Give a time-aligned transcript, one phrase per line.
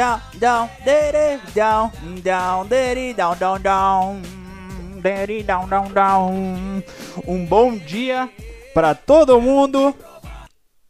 [0.00, 4.22] down, down, daddy, down, down, daddy, down, down, down,
[5.02, 6.82] daddy, down, down, down.
[7.26, 8.30] Um bom dia
[8.72, 9.94] para todo mundo.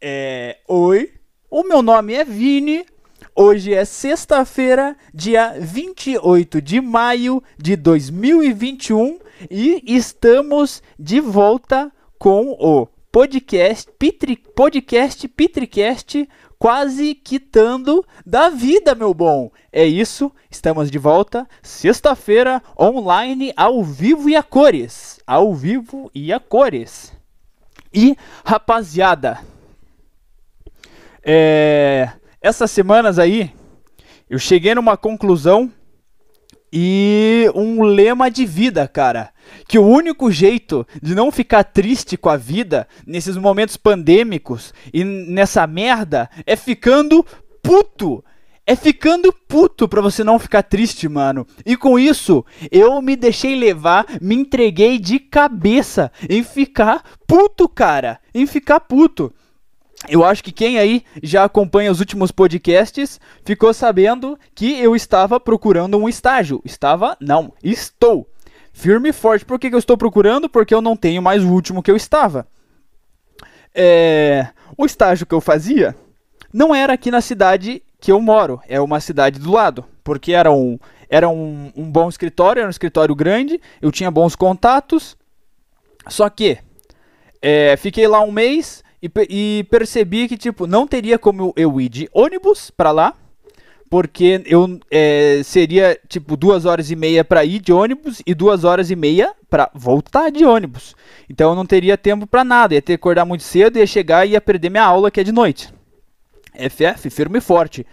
[0.00, 1.12] É, oi,
[1.50, 2.86] o meu nome é Vini.
[3.34, 9.18] Hoje é sexta-feira, dia 28 de maio de 2021
[9.50, 16.28] e estamos de volta com o podcast Pitri, podcast Pitricast
[16.60, 19.50] quase quitando da vida, meu bom.
[19.72, 25.18] É isso, estamos de volta, sexta-feira, online, ao vivo e a cores.
[25.26, 27.12] Ao vivo e a cores.
[27.92, 29.40] E, rapaziada,
[31.24, 32.10] é,
[32.40, 33.52] essas semanas aí,
[34.28, 35.72] eu cheguei numa conclusão
[36.72, 39.32] e um lema de vida, cara.
[39.66, 45.04] Que o único jeito de não ficar triste com a vida nesses momentos pandêmicos e
[45.04, 47.24] nessa merda é ficando
[47.62, 48.24] puto.
[48.66, 51.46] É ficando puto pra você não ficar triste, mano.
[51.66, 58.20] E com isso, eu me deixei levar, me entreguei de cabeça em ficar puto, cara.
[58.32, 59.32] Em ficar puto.
[60.08, 65.38] Eu acho que quem aí já acompanha os últimos podcasts ficou sabendo que eu estava
[65.38, 66.62] procurando um estágio.
[66.64, 67.16] Estava?
[67.20, 68.26] Não, estou.
[68.72, 69.44] Firme e forte.
[69.44, 70.48] Por que, que eu estou procurando?
[70.48, 72.46] Porque eu não tenho mais o último que eu estava.
[73.74, 74.48] É...
[74.76, 75.94] O estágio que eu fazia
[76.52, 79.84] não era aqui na cidade que eu moro, é uma cidade do lado.
[80.02, 84.34] Porque era um, era um, um bom escritório, era um escritório grande, eu tinha bons
[84.34, 85.16] contatos.
[86.08, 86.58] Só que
[87.42, 91.88] é, fiquei lá um mês e, e, percebi que, tipo, não teria como eu ir
[91.88, 93.14] de ônibus para lá,
[93.90, 98.62] porque eu é, seria, tipo, duas horas e meia para ir de ônibus e duas
[98.62, 100.94] horas e meia para voltar de ônibus.
[101.28, 104.24] Então eu não teria tempo para nada, ia ter que acordar muito cedo, ia chegar
[104.24, 105.74] e ia perder minha aula, que é de noite.
[106.54, 107.84] FF, firme e forte.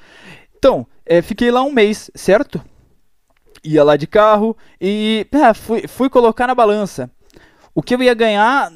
[0.55, 2.61] Então, é, fiquei lá um mês, certo?
[3.63, 7.09] Ia lá de carro e é, fui, fui colocar na balança.
[7.73, 8.71] O que eu ia ganhar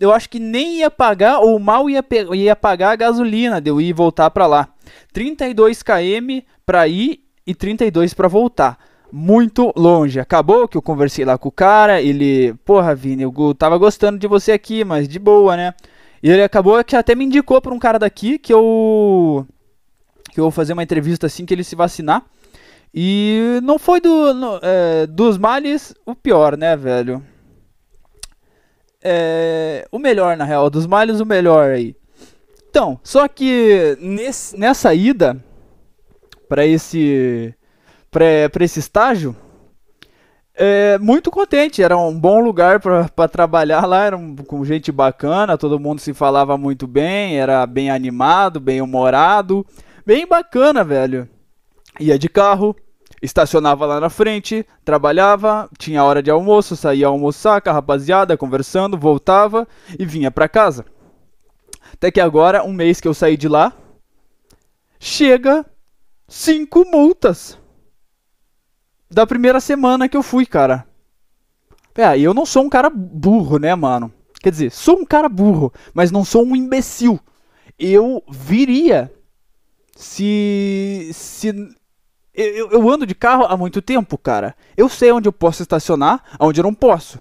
[0.00, 2.04] eu acho que nem ia pagar, ou mal ia,
[2.34, 4.68] ia pagar a gasolina de eu ir voltar para lá.
[5.12, 8.78] 32 km para ir e 32 para voltar.
[9.10, 10.20] Muito longe.
[10.20, 14.26] Acabou que eu conversei lá com o cara, ele, porra, Vini, eu tava gostando de
[14.26, 15.74] você aqui, mas de boa, né?
[16.22, 19.46] E ele acabou que até me indicou para um cara daqui que eu
[20.32, 22.24] que eu vou fazer uma entrevista assim que ele se vacinar.
[22.94, 27.22] E não foi do, no, é, dos males o pior, né, velho?
[29.02, 31.94] é, o melhor, na real, dos males, o melhor aí.
[32.68, 35.42] Então, só que nesse, nessa ida
[36.48, 37.54] para esse
[38.10, 39.36] para esse estágio,
[40.54, 41.82] é, muito contente.
[41.82, 46.12] Era um bom lugar para trabalhar lá, era um, com gente bacana, todo mundo se
[46.12, 49.64] falava muito bem, era bem animado, bem humorado,
[50.04, 51.28] bem bacana, velho.
[52.00, 52.74] Ia de carro,
[53.22, 58.98] estacionava lá na frente, trabalhava, tinha hora de almoço, saía almoçar com a rapaziada, conversando,
[58.98, 59.66] voltava
[59.98, 60.84] e vinha para casa.
[61.98, 63.72] Até que agora, um mês que eu saí de lá,
[65.00, 65.66] chega
[66.28, 67.58] cinco multas.
[69.10, 70.86] Da primeira semana que eu fui, cara.
[71.96, 74.12] É, eu não sou um cara burro, né, mano?
[74.40, 77.18] Quer dizer, sou um cara burro, mas não sou um imbecil.
[77.76, 79.12] Eu viria
[79.96, 81.48] se se
[82.32, 84.54] eu, eu, ando de carro há muito tempo, cara.
[84.76, 87.18] Eu sei onde eu posso estacionar, onde eu não posso.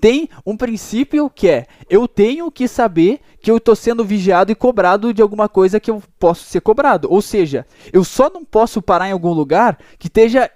[0.00, 4.54] Tem um princípio que é: eu tenho que saber que eu estou sendo vigiado e
[4.54, 7.08] cobrado de alguma coisa que eu posso ser cobrado.
[7.10, 10.50] Ou seja, eu só não posso parar em algum lugar que esteja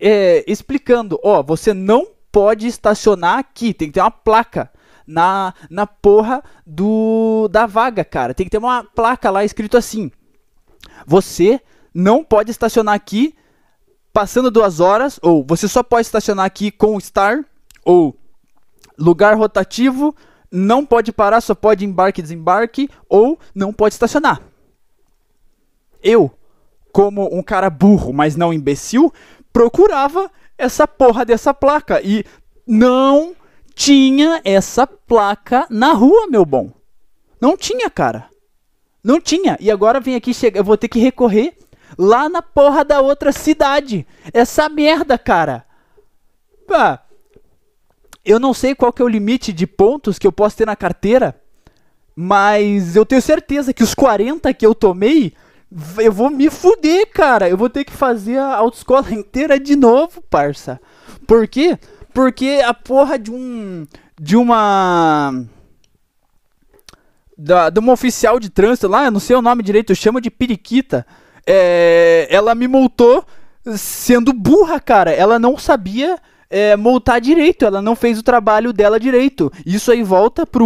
[0.00, 4.70] é, explicando: ó, você não pode estacionar aqui, tem que ter uma placa
[5.06, 8.34] na, na porra do da vaga, cara.
[8.34, 10.10] Tem que ter uma placa lá escrito assim:
[11.06, 11.60] você
[11.94, 13.34] não pode estacionar aqui
[14.12, 17.44] passando duas horas, ou você só pode estacionar aqui com Star,
[17.84, 18.16] ou
[18.98, 20.14] lugar rotativo,
[20.50, 24.40] não pode parar, só pode embarque e desembarque, ou não pode estacionar.
[26.02, 26.30] Eu,
[26.92, 29.12] como um cara burro, mas não imbecil,
[29.52, 32.24] procurava essa porra dessa placa e
[32.66, 33.34] não
[33.74, 36.70] tinha essa placa na rua, meu bom.
[37.40, 38.28] Não tinha, cara.
[39.02, 39.56] Não tinha.
[39.58, 41.56] E agora vem aqui, chega, eu vou ter que recorrer
[41.98, 44.06] lá na porra da outra cidade.
[44.32, 45.66] Essa merda, cara.
[46.66, 47.01] Pá.
[48.24, 50.76] Eu não sei qual que é o limite de pontos que eu posso ter na
[50.76, 51.34] carteira,
[52.14, 55.32] mas eu tenho certeza que os 40 que eu tomei,
[55.98, 57.48] eu vou me fuder, cara.
[57.48, 60.80] Eu vou ter que fazer a autoescola inteira de novo, parça.
[61.26, 61.78] Por quê?
[62.14, 63.86] Porque a porra de um
[64.20, 65.44] de uma
[67.36, 70.20] da, de uma oficial de trânsito lá, eu não sei o nome direito, eu chamo
[70.20, 71.06] de periquita.
[71.46, 73.24] É, ela me multou
[73.76, 75.10] sendo burra, cara.
[75.10, 76.18] Ela não sabia
[76.52, 79.50] é, multar direito, ela não fez o trabalho dela direito.
[79.64, 80.62] Isso aí volta para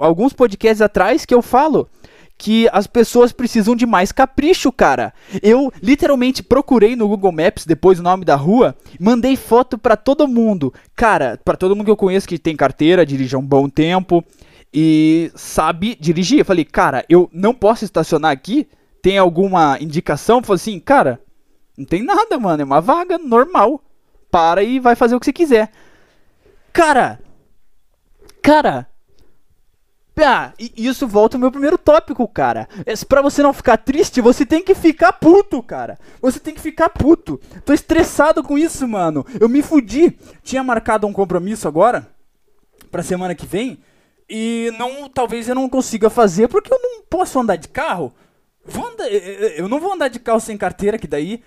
[0.00, 1.88] alguns podcasts atrás que eu falo
[2.36, 5.14] que as pessoas precisam de mais capricho, cara.
[5.42, 10.28] Eu literalmente procurei no Google Maps depois o nome da rua, mandei foto para todo
[10.28, 10.74] mundo.
[10.94, 14.24] Cara, para todo mundo que eu conheço que tem carteira, dirige há um bom tempo
[14.74, 16.40] e sabe dirigir.
[16.40, 18.66] Eu falei, cara, eu não posso estacionar aqui?
[19.00, 20.42] Tem alguma indicação?
[20.42, 21.20] Falei assim, cara,
[21.78, 22.60] não tem nada, mano.
[22.60, 23.80] É uma vaga normal.
[24.32, 25.70] Para e vai fazer o que você quiser.
[26.72, 27.20] Cara,
[28.42, 28.88] cara,
[30.24, 32.68] ah, isso volta ao meu primeiro tópico, cara.
[32.86, 35.98] É, pra você não ficar triste, você tem que ficar puto, cara.
[36.20, 37.38] Você tem que ficar puto.
[37.64, 39.26] Tô estressado com isso, mano.
[39.38, 40.16] Eu me fudi.
[40.42, 42.08] Tinha marcado um compromisso agora,
[42.90, 43.82] pra semana que vem,
[44.28, 48.14] e não, talvez eu não consiga fazer porque eu não posso andar de carro.
[48.66, 51.42] Andar, eu não vou andar de carro sem carteira, que daí,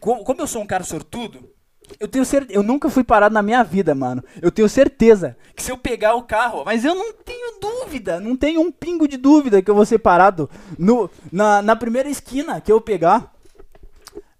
[0.00, 1.51] como eu sou um cara sortudo,
[1.98, 4.22] eu tenho certeza, eu nunca fui parado na minha vida, mano.
[4.40, 8.36] Eu tenho certeza que se eu pegar o carro, mas eu não tenho dúvida, não
[8.36, 10.48] tenho um pingo de dúvida que eu vou ser parado
[10.78, 13.32] no, na, na primeira esquina que eu pegar.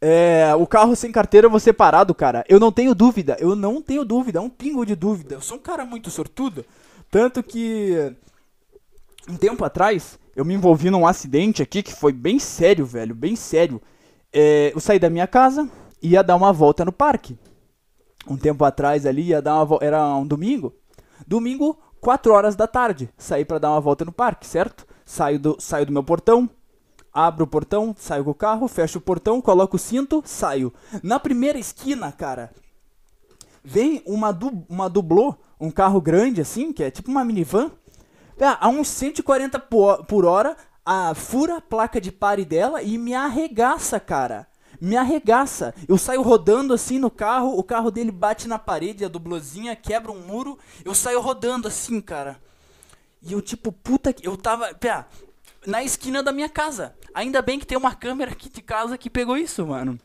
[0.00, 2.44] É, o carro sem carteira eu vou ser parado, cara.
[2.48, 5.36] Eu não tenho dúvida, eu não tenho dúvida, um pingo de dúvida.
[5.36, 6.64] Eu sou um cara muito sortudo.
[7.10, 8.12] Tanto que
[9.28, 13.36] um tempo atrás eu me envolvi num acidente aqui que foi bem sério, velho, bem
[13.36, 13.80] sério.
[14.32, 15.68] É, eu saí da minha casa,
[16.02, 17.38] ia dar uma volta no parque.
[18.26, 20.74] Um tempo atrás ali ia dar uma era um domingo.
[21.26, 24.86] Domingo, 4 horas da tarde, saí para dar uma volta no parque, certo?
[25.04, 26.48] Saio do, saio do meu portão,
[27.12, 30.72] abro o portão, saio com o carro, fecho o portão, coloco o cinto, saio.
[31.02, 32.52] Na primeira esquina, cara,
[33.62, 37.70] vem uma, du, uma dublô, um carro grande assim, que é tipo uma minivan,
[38.58, 44.00] a uns 140 por hora, a, fura a placa de pare dela e me arregaça,
[44.00, 44.48] cara.
[44.82, 45.72] Me arregaça.
[45.86, 50.10] Eu saio rodando assim no carro, o carro dele bate na parede, a dublozinha, quebra
[50.10, 50.58] um muro.
[50.84, 52.36] Eu saio rodando assim, cara.
[53.22, 54.26] E eu, tipo, puta que.
[54.26, 54.74] Eu tava.
[54.74, 55.04] Pé,
[55.64, 56.96] na esquina da minha casa.
[57.14, 60.00] Ainda bem que tem uma câmera aqui de casa que pegou isso, mano.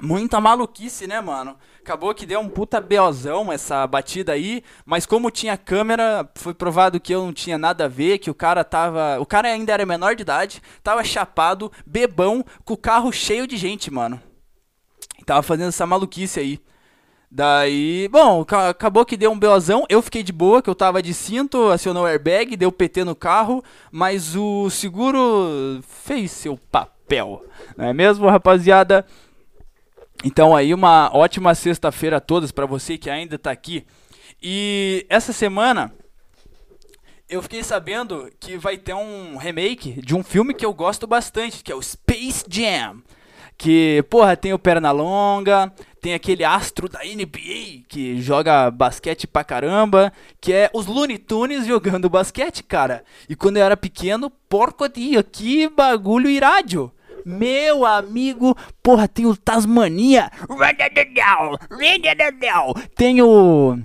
[0.00, 1.56] Muita maluquice, né, mano?
[1.80, 6.98] Acabou que deu um puta beozão essa batida aí, mas como tinha câmera, foi provado
[6.98, 9.18] que eu não tinha nada a ver, que o cara tava.
[9.20, 13.56] O cara ainda era menor de idade, tava chapado, bebão, com o carro cheio de
[13.56, 14.20] gente, mano.
[15.24, 16.60] Tava fazendo essa maluquice aí.
[17.30, 21.12] Daí, bom, acabou que deu um beozão, eu fiquei de boa, que eu tava de
[21.12, 27.44] cinto, acionou o airbag, deu PT no carro, mas o seguro fez seu papel,
[27.76, 29.04] não é mesmo, rapaziada?
[30.22, 33.86] Então aí uma ótima sexta-feira a todos para você que ainda está aqui.
[34.42, 35.92] E essa semana
[37.28, 41.64] eu fiquei sabendo que vai ter um remake de um filme que eu gosto bastante,
[41.64, 43.02] que é o Space Jam.
[43.56, 50.12] Que, porra, tem o Pernalonga, tem aquele astro da NBA que joga basquete pra caramba,
[50.40, 53.04] que é os Looney Tunes jogando basquete, cara.
[53.28, 56.92] E quando eu era pequeno, porco dia, que bagulho irádio.
[57.24, 60.30] Meu amigo, porra, tem o Tasmania.
[62.94, 63.78] Tem o.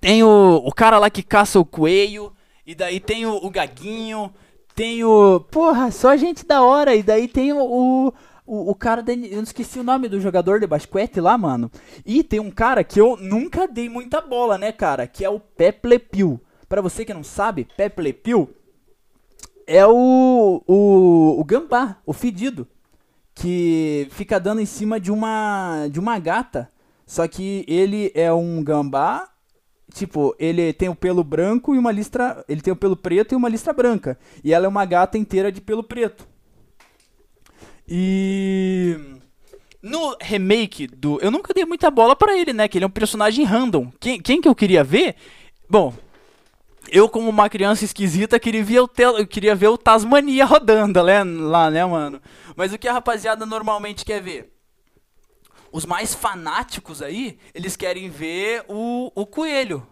[0.00, 2.32] Tem o, o cara lá que caça o coelho.
[2.66, 4.32] E daí tem o, o Gaguinho.
[4.74, 5.40] Tem o.
[5.50, 6.94] Porra, só gente da hora.
[6.94, 7.58] E daí tem o.
[7.58, 8.12] o
[8.48, 11.68] o, cara da, eu não esqueci o nome do jogador de basquete lá, mano.
[12.04, 15.04] E tem um cara que eu nunca dei muita bola, né, cara?
[15.08, 16.40] Que é o Pepe Pew.
[16.68, 18.48] Pra você que não sabe, Pepe Pew
[19.66, 22.66] é o, o, o Gambá, o fedido.
[23.34, 26.70] que fica dando em cima de uma de uma gata.
[27.06, 29.28] Só que ele é um gambá,
[29.94, 33.36] tipo, ele tem o pelo branco e uma listra, ele tem o pelo preto e
[33.36, 34.18] uma listra branca.
[34.42, 36.26] E ela é uma gata inteira de pelo preto.
[37.88, 38.98] E
[39.80, 42.90] no remake do, eu nunca dei muita bola para ele, né, que ele é um
[42.90, 43.92] personagem random.
[44.00, 45.14] Quem, quem que eu queria ver?
[45.70, 45.94] Bom,
[46.90, 51.22] eu, como uma criança esquisita, queria ver o, tel queria ver o Tasmania rodando né,
[51.24, 52.20] lá, né, mano?
[52.54, 54.52] Mas o que a rapaziada normalmente quer ver?
[55.72, 59.86] Os mais fanáticos aí, eles querem ver o, o coelho.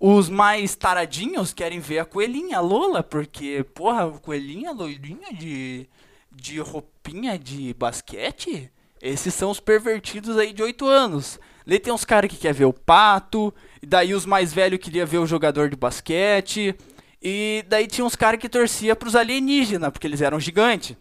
[0.00, 5.88] Os mais taradinhos querem ver a coelhinha, a Lola, porque, porra, coelhinha, loirinha de,
[6.30, 8.70] de roupinha de basquete?
[9.00, 11.40] Esses são os pervertidos aí de 8 anos.
[11.66, 15.06] Ali tem uns caras que quer ver o pato, e daí os mais velhos queria
[15.06, 16.74] ver o jogador de basquete,
[17.20, 20.96] e daí tinha uns caras que torcia pros alienígenas, porque eles eram gigantes.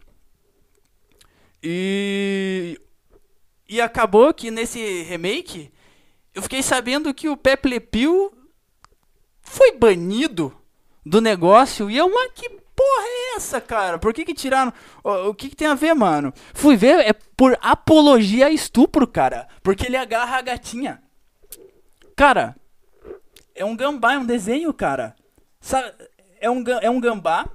[1.62, 2.80] E
[3.70, 5.72] e acabou que nesse remake
[6.34, 8.32] eu fiquei sabendo que o Pepe Le Pew
[9.42, 10.56] foi banido
[11.06, 13.98] do negócio e é uma que porra é essa, cara?
[13.98, 14.72] Por que que tiraram?
[15.04, 16.32] O, o que que tem a ver, mano?
[16.54, 19.48] Fui ver, é por apologia a estupro, cara.
[19.64, 21.02] Porque ele agarra a gatinha.
[22.16, 22.56] Cara,
[23.58, 25.16] é um gambá, é um desenho, cara.
[25.60, 25.92] Sabe,
[26.40, 27.46] é um, é um gambá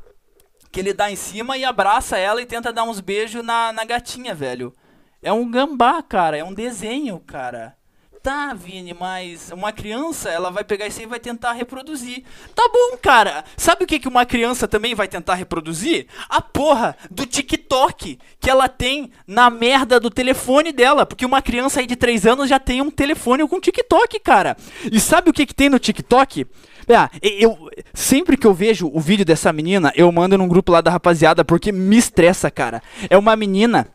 [0.70, 3.84] que ele dá em cima e abraça ela e tenta dar uns beijos na, na
[3.84, 4.74] gatinha, velho.
[5.22, 6.36] É um gambá, cara.
[6.36, 7.76] É um desenho, cara.
[8.22, 12.22] Tá, Vini, mas uma criança, ela vai pegar isso aí e vai tentar reproduzir.
[12.54, 13.44] Tá bom, cara.
[13.56, 16.06] Sabe o que, que uma criança também vai tentar reproduzir?
[16.28, 21.04] A porra do TikTok que ela tem na merda do telefone dela.
[21.04, 24.56] Porque uma criança aí de 3 anos já tem um telefone com TikTok, cara.
[24.84, 26.46] E sabe o que, que tem no TikTok?
[26.88, 30.80] Ah, eu, sempre que eu vejo o vídeo dessa menina, eu mando num grupo lá
[30.80, 32.80] da rapaziada porque me estressa, cara.
[33.10, 33.88] É uma menina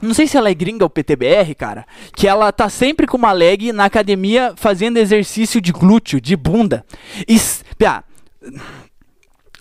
[0.00, 1.86] não sei se ela é gringa ou PTBR, cara.
[2.14, 6.84] Que ela tá sempre com uma leg na academia fazendo exercício de glúteo, de bunda.
[7.26, 7.36] E.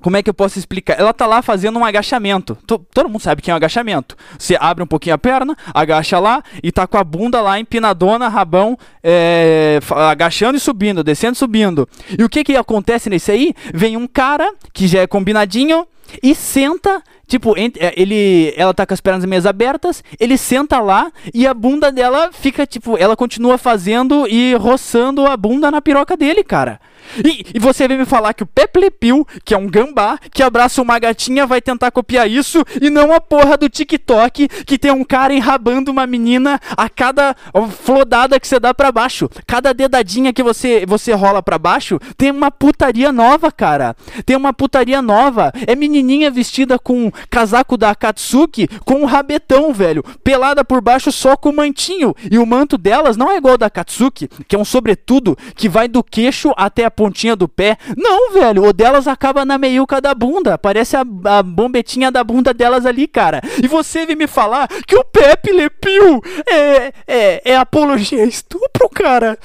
[0.01, 0.99] Como é que eu posso explicar?
[0.99, 2.55] Ela tá lá fazendo um agachamento.
[2.67, 4.15] todo mundo sabe que é um agachamento.
[4.37, 8.27] Você abre um pouquinho a perna, agacha lá e tá com a bunda lá empinadona,
[8.27, 9.79] rabão, é,
[10.11, 11.89] agachando e subindo, descendo e subindo.
[12.19, 13.55] E o que que acontece nesse aí?
[13.73, 15.87] Vem um cara que já é combinadinho
[16.21, 21.11] e senta Tipo, é, ele, ela tá com as pernas meias abertas, ele senta lá
[21.33, 26.15] e a bunda dela fica, tipo, ela continua fazendo e roçando a bunda na piroca
[26.15, 26.79] dele, cara.
[27.23, 30.43] E, e você vem me falar que o Pepe Pew, que é um gambá, que
[30.43, 34.91] abraça uma gatinha, vai tentar copiar isso, e não a porra do TikTok, que tem
[34.91, 37.35] um cara enrabando uma menina a cada
[37.83, 39.29] flodada que você dá pra baixo.
[39.45, 43.95] Cada dedadinha que você, você rola pra baixo, tem uma putaria nova, cara.
[44.25, 45.51] Tem uma putaria nova.
[45.67, 50.03] É menininha vestida com casaco da Akatsuki com um rabetão, velho.
[50.23, 52.15] Pelada por baixo só com o mantinho.
[52.31, 55.87] E o manto delas não é igual da Akatsuki, que é um sobretudo que vai
[55.87, 57.77] do queixo até a pontinha do pé.
[57.97, 58.65] Não, velho.
[58.65, 60.57] O delas acaba na meiuca da bunda.
[60.57, 63.41] Parece a, a bombetinha da bunda delas ali, cara.
[63.61, 68.87] E você vem me falar que o Pepe Le Pew é, é, é apologia estupro,
[68.89, 69.37] cara.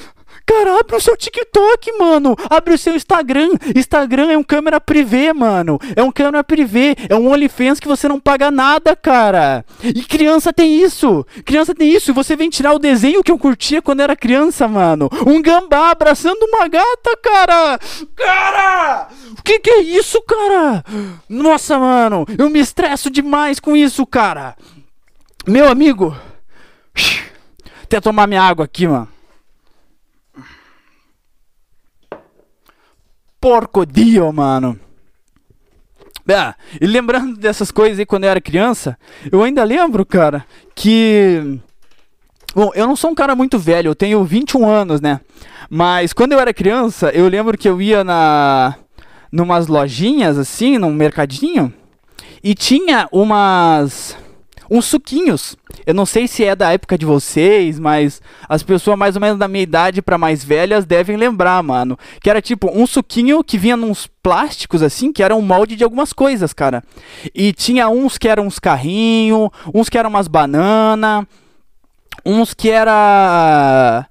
[0.50, 2.34] Cara, abre o seu TikTok, mano.
[2.50, 3.50] Abre o seu Instagram.
[3.72, 5.78] Instagram é um câmera privê, mano.
[5.94, 6.96] É um câmera privê.
[7.08, 9.64] É um OnlyFans que você não paga nada, cara.
[9.80, 11.24] E criança tem isso.
[11.44, 12.10] Criança tem isso.
[12.10, 15.08] E você vem tirar o desenho que eu curtia quando era criança, mano.
[15.24, 17.78] Um gambá abraçando uma gata, cara.
[18.16, 19.08] Cara!
[19.38, 20.84] O que, que é isso, cara?
[21.28, 22.26] Nossa, mano.
[22.36, 24.56] Eu me estresso demais com isso, cara.
[25.46, 26.12] Meu amigo.
[27.84, 29.19] Até tomar minha água aqui, mano.
[33.40, 34.78] Porcodio, mano.
[36.28, 38.96] Ah, e lembrando dessas coisas aí quando eu era criança,
[39.32, 40.44] eu ainda lembro, cara,
[40.74, 41.58] que.
[42.54, 45.20] Bom, eu não sou um cara muito velho, eu tenho 21 anos, né?
[45.68, 48.76] Mas quando eu era criança, eu lembro que eu ia na.
[49.32, 51.72] numas lojinhas assim, num mercadinho,
[52.42, 54.16] e tinha umas
[54.70, 55.56] uns suquinhos.
[55.84, 59.38] Eu não sei se é da época de vocês, mas as pessoas mais ou menos
[59.38, 61.98] da minha idade para mais velhas devem lembrar, mano.
[62.22, 65.82] Que era tipo um suquinho que vinha nos plásticos assim, que era um molde de
[65.82, 66.84] algumas coisas, cara.
[67.34, 71.26] E tinha uns que eram uns carrinhos, uns que eram umas banana,
[72.24, 74.06] uns que era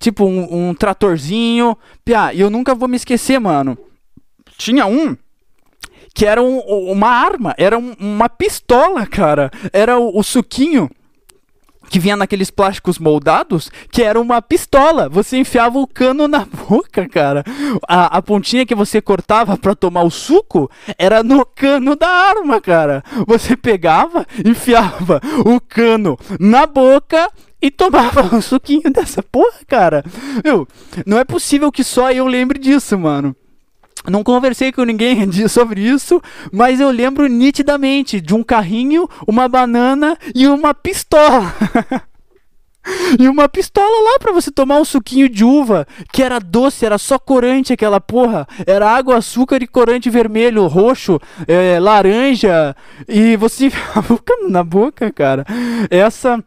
[0.00, 1.76] tipo um, um tratorzinho.
[2.04, 3.76] Pia, e eu nunca vou me esquecer, mano.
[4.56, 5.16] Tinha um
[6.18, 6.58] que era um,
[6.90, 9.52] uma arma, era um, uma pistola, cara.
[9.72, 10.90] Era o, o suquinho
[11.88, 15.08] que vinha naqueles plásticos moldados, que era uma pistola.
[15.08, 17.44] Você enfiava o cano na boca, cara.
[17.86, 22.60] A, a pontinha que você cortava para tomar o suco era no cano da arma,
[22.60, 23.04] cara.
[23.24, 27.30] Você pegava, enfiava o cano na boca
[27.62, 30.04] e tomava um suquinho dessa porra, cara.
[30.44, 30.66] Meu,
[31.06, 33.36] não é possível que só eu lembre disso, mano.
[34.06, 36.20] Não conversei com ninguém sobre isso,
[36.52, 41.52] mas eu lembro nitidamente de um carrinho, uma banana e uma pistola.
[43.18, 46.98] e uma pistola lá para você tomar um suquinho de uva, que era doce, era
[46.98, 48.46] só corante aquela porra.
[48.66, 52.74] Era água, açúcar e corante vermelho, roxo, é, laranja.
[53.08, 55.44] E você enfiava na boca, cara.
[55.90, 56.42] Essa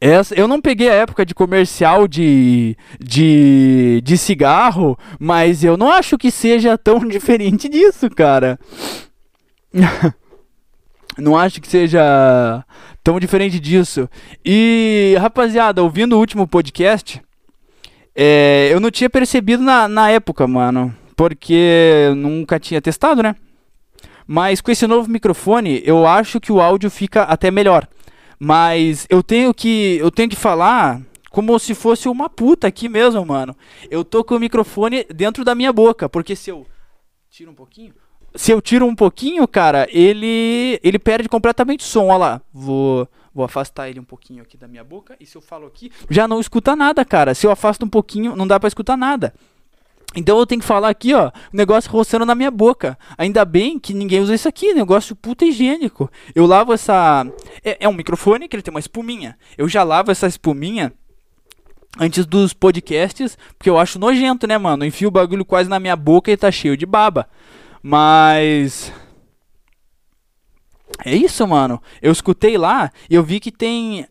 [0.00, 5.90] essa, eu não peguei a época de comercial de, de, de cigarro, mas eu não
[5.92, 8.58] acho que seja tão diferente disso, cara.
[11.16, 12.64] não acho que seja
[13.02, 14.08] tão diferente disso.
[14.44, 17.22] E, rapaziada, ouvindo o último podcast,
[18.14, 20.94] é, eu não tinha percebido na, na época, mano.
[21.14, 23.36] Porque nunca tinha testado, né?
[24.26, 27.86] Mas com esse novo microfone, eu acho que o áudio fica até melhor.
[28.44, 33.24] Mas eu tenho que eu tenho que falar como se fosse uma puta aqui mesmo,
[33.24, 33.56] mano.
[33.88, 36.66] Eu tô com o microfone dentro da minha boca, porque se eu
[37.30, 37.94] tiro um pouquinho,
[38.34, 42.42] se eu tiro um pouquinho, cara, ele ele perde completamente o som, ó lá.
[42.52, 45.92] Vou vou afastar ele um pouquinho aqui da minha boca e se eu falo aqui,
[46.10, 47.36] já não escuta nada, cara.
[47.36, 49.32] Se eu afasto um pouquinho, não dá para escutar nada.
[50.14, 52.98] Então eu tenho que falar aqui, ó, o negócio roçando na minha boca.
[53.16, 56.10] Ainda bem que ninguém usa isso aqui, negócio puta higiênico.
[56.34, 57.26] Eu lavo essa.
[57.64, 59.38] É, é um microfone que ele tem uma espuminha.
[59.56, 60.92] Eu já lavo essa espuminha
[61.98, 64.84] antes dos podcasts, porque eu acho nojento, né, mano?
[64.84, 67.28] Eu enfio o bagulho quase na minha boca e tá cheio de baba.
[67.82, 68.92] Mas.
[71.04, 71.82] É isso, mano.
[72.00, 74.06] Eu escutei lá e eu vi que tem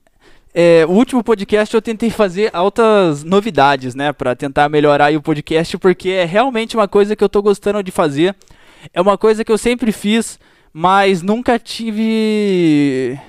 [0.54, 5.78] é, o último podcast eu tentei fazer altas novidades, né, para tentar melhorar o podcast,
[5.78, 8.36] porque é realmente uma coisa que eu tô gostando de fazer.
[8.94, 10.40] É uma coisa que eu sempre fiz,
[10.74, 13.20] mas nunca tive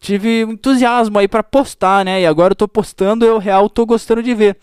[0.00, 2.20] tive entusiasmo aí para postar, né?
[2.20, 4.56] E agora eu tô postando, eu real tô gostando de ver.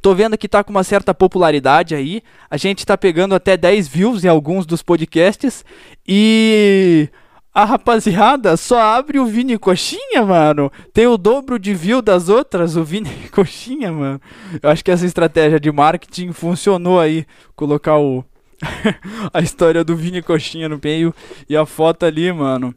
[0.00, 2.22] Tô vendo que tá com uma certa popularidade aí.
[2.50, 5.64] A gente tá pegando até 10 views em alguns dos podcasts
[6.06, 7.08] e
[7.54, 10.72] a rapaziada só abre o Vini Coxinha, mano.
[10.92, 14.20] Tem o dobro de view das outras, o Vini Coxinha, mano.
[14.60, 17.24] Eu acho que essa estratégia de marketing funcionou aí.
[17.54, 18.24] Colocar o.
[19.32, 21.14] a história do Vini Coxinha no meio
[21.48, 22.74] e a foto ali, mano.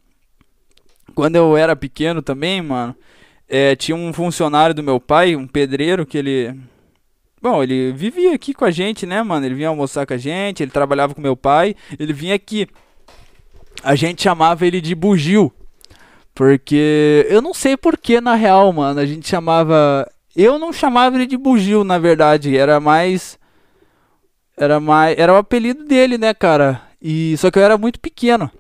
[1.16, 2.96] Quando eu era pequeno também, mano,
[3.50, 6.54] é, tinha um funcionário do meu pai, um pedreiro, que ele.
[7.42, 9.44] Bom, ele vivia aqui com a gente, né, mano?
[9.44, 12.68] Ele vinha almoçar com a gente, ele trabalhava com meu pai, ele vinha aqui
[13.84, 15.52] a gente chamava ele de bugio.
[16.34, 19.00] Porque eu não sei porquê na real, mano.
[19.00, 20.08] A gente chamava.
[20.36, 22.56] Eu não chamava ele de bugio, na verdade.
[22.56, 23.40] Era mais.
[24.56, 25.18] Era mais.
[25.18, 26.82] Era o apelido dele, né, cara?
[27.02, 28.52] E só que eu era muito pequeno.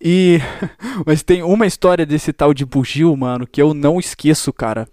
[0.00, 0.40] E.
[1.06, 4.88] Mas tem uma história desse tal de bugio, mano, que eu não esqueço, cara.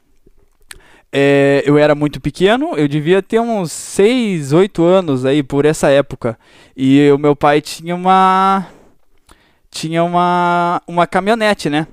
[1.12, 5.90] É, eu era muito pequeno, eu devia ter uns 6, 8 anos aí por essa
[5.90, 6.38] época.
[6.78, 8.68] E o meu pai tinha uma
[9.72, 11.88] tinha uma, uma caminhonete, né?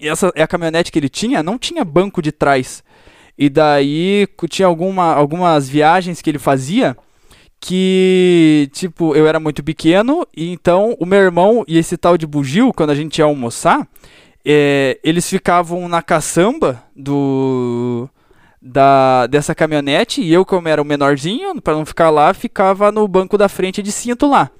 [0.00, 2.82] E essa é a caminhonete que ele tinha, não tinha banco de trás.
[3.36, 6.96] E daí tinha alguma, algumas viagens que ele fazia
[7.60, 12.26] que, tipo, eu era muito pequeno, e então o meu irmão e esse tal de
[12.26, 13.86] bugio, quando a gente ia almoçar,
[14.44, 18.08] é, eles ficavam na caçamba do
[18.62, 23.06] da dessa caminhonete e eu como era o menorzinho, para não ficar lá, ficava no
[23.06, 24.50] banco da frente de cinto lá.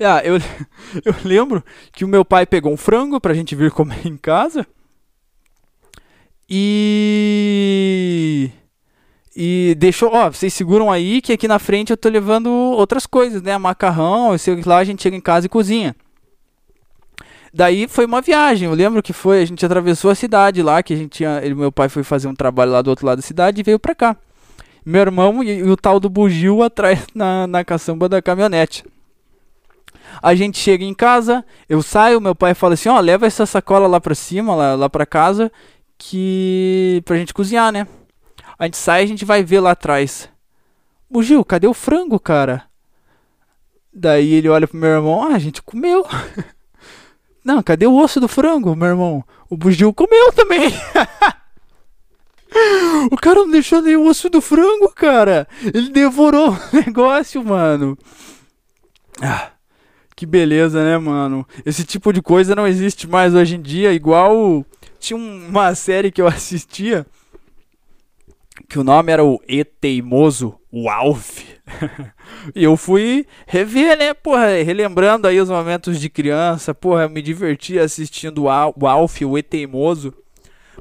[0.00, 0.36] Ah, eu,
[1.04, 4.66] eu lembro que o meu pai pegou um frango pra gente vir comer em casa.
[6.48, 8.50] E.
[9.38, 13.42] E deixou, ó, vocês seguram aí que aqui na frente eu tô levando outras coisas,
[13.42, 13.58] né?
[13.58, 15.94] Macarrão, sei lá a gente chega em casa e cozinha.
[17.52, 20.92] Daí foi uma viagem, eu lembro que foi, a gente atravessou a cidade lá, que
[20.92, 23.22] a gente tinha, ele, meu pai foi fazer um trabalho lá do outro lado da
[23.22, 24.16] cidade e veio pra cá.
[24.84, 28.84] Meu irmão e, e o tal do bugio atrás na, na caçamba da caminhonete.
[30.22, 33.46] A gente chega em casa, eu saio, meu pai fala assim: ó, oh, leva essa
[33.46, 35.50] sacola lá pra cima, lá, lá pra casa,
[35.98, 37.02] que.
[37.04, 37.86] pra gente cozinhar, né?
[38.58, 40.28] A gente sai a gente vai ver lá atrás.
[41.10, 42.64] Bugio, cadê o frango, cara?
[43.92, 46.06] Daí ele olha pro meu irmão: ah, a gente comeu.
[47.44, 49.24] Não, cadê o osso do frango, meu irmão?
[49.48, 50.66] O bugio comeu também.
[53.10, 55.46] o cara não deixou nem o osso do frango, cara.
[55.62, 57.96] Ele devorou o negócio, mano.
[59.22, 59.55] Ah.
[60.16, 61.46] Que beleza, né, mano?
[61.64, 64.64] Esse tipo de coisa não existe mais hoje em dia, igual
[64.98, 67.06] tinha uma série que eu assistia
[68.66, 71.44] que o nome era o E Teimoso, o Alf.
[72.54, 77.20] e eu fui rever, né, porra, relembrando aí os momentos de criança, porra, eu me
[77.20, 78.48] diverti assistindo o
[78.88, 80.14] Alf, o E Teimoso.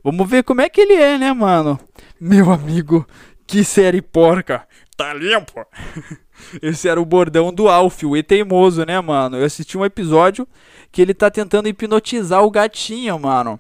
[0.01, 1.77] Vamos ver como é que ele é, né, mano?
[2.19, 3.05] Meu amigo,
[3.45, 4.65] que série porca.
[4.95, 5.65] Tá limpo?
[6.61, 9.37] Esse era o bordão do Alf, o E Teimoso, né, mano?
[9.37, 10.47] Eu assisti um episódio
[10.91, 13.59] que ele tá tentando hipnotizar o gatinho, mano.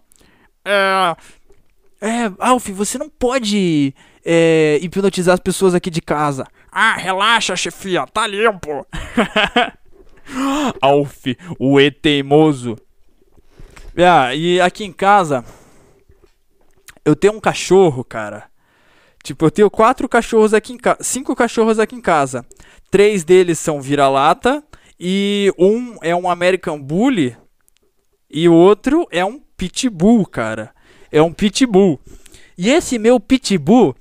[0.63, 1.15] É.
[2.01, 3.93] É, Alf, você não pode
[4.23, 6.45] é, hipnotizar as pessoas aqui de casa.
[6.71, 8.85] Ah, relaxa, chefia, tá limpo.
[10.81, 11.25] Alf,
[11.59, 12.77] o E teimoso.
[13.97, 15.45] Ah, e aqui em casa,
[17.03, 18.49] eu tenho um cachorro, cara.
[19.25, 20.99] Tipo, eu tenho quatro cachorros aqui em casa.
[21.01, 22.45] Cinco cachorros aqui em casa.
[22.91, 24.63] Três deles são vira-lata.
[24.99, 27.35] E um é um American Bully.
[28.29, 30.69] E o outro é um Pitbull, cara.
[31.11, 31.99] É um Pitbull.
[32.55, 33.95] E esse meu Pitbull,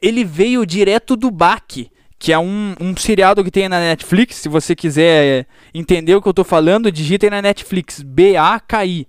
[0.00, 1.76] ele veio direto do Bach,
[2.16, 4.36] que é um, um seriado que tem na Netflix.
[4.36, 9.08] Se você quiser entender o que eu tô falando, digita na Netflix, B-A-K-I.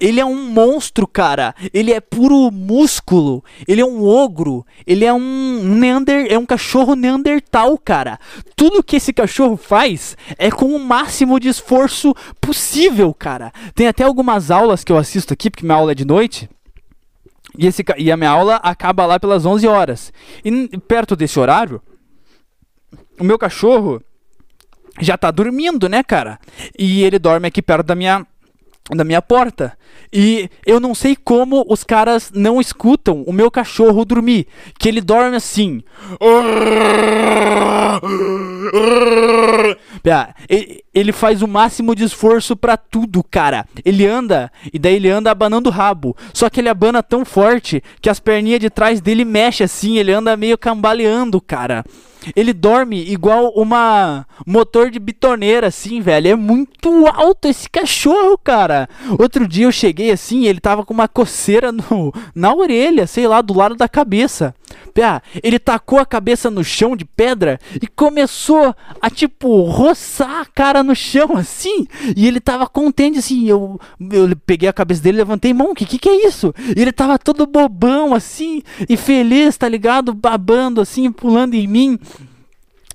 [0.00, 1.54] Ele é um monstro, cara.
[1.74, 3.44] Ele é puro músculo.
[3.68, 4.64] Ele é um ogro.
[4.86, 8.18] Ele é um neander, é um cachorro neandertal, cara.
[8.56, 13.52] Tudo que esse cachorro faz é com o máximo de esforço possível, cara.
[13.74, 16.48] Tem até algumas aulas que eu assisto aqui, porque minha aula é de noite.
[17.58, 20.12] E, esse, e a minha aula acaba lá pelas 11 horas.
[20.44, 21.82] E perto desse horário,
[23.18, 24.02] o meu cachorro
[25.00, 26.38] já tá dormindo, né, cara?
[26.78, 28.26] E ele dorme aqui perto da minha
[28.96, 29.76] da minha porta.
[30.12, 34.46] E eu não sei como os caras não escutam o meu cachorro dormir,
[34.78, 35.82] que ele dorme assim.
[40.92, 43.64] Ele faz o máximo de esforço para tudo, cara.
[43.84, 46.16] Ele anda e daí ele anda abanando o rabo.
[46.34, 50.12] Só que ele abana tão forte que as perninhas de trás dele mexem assim, ele
[50.12, 51.84] anda meio cambaleando, cara.
[52.34, 56.28] Ele dorme igual uma motor de bitoneira, assim, velho.
[56.28, 58.88] É muito alto esse cachorro, cara.
[59.18, 63.40] Outro dia eu cheguei assim, ele tava com uma coceira no, na orelha, sei lá,
[63.40, 64.54] do lado da cabeça.
[64.94, 70.46] Pá, ele tacou a cabeça no chão de pedra e começou a, tipo, roçar a
[70.46, 71.86] cara no chão, assim.
[72.16, 73.46] E ele tava contente, assim.
[73.46, 73.80] Eu,
[74.12, 76.54] eu peguei a cabeça dele, levantei, mão, que, que que é isso?
[76.76, 80.12] E ele tava todo bobão, assim, e feliz, tá ligado?
[80.12, 81.98] Babando, assim, pulando em mim.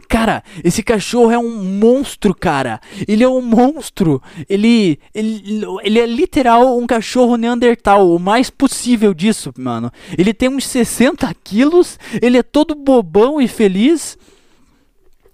[0.08, 2.80] Cara, esse cachorro é um monstro, cara.
[3.08, 4.22] Ele é um monstro.
[4.48, 9.92] Ele, ele, ele é literal um cachorro neandertal, o mais possível disso, mano.
[10.18, 14.18] Ele tem uns 60 quilos, ele é todo bobão e feliz.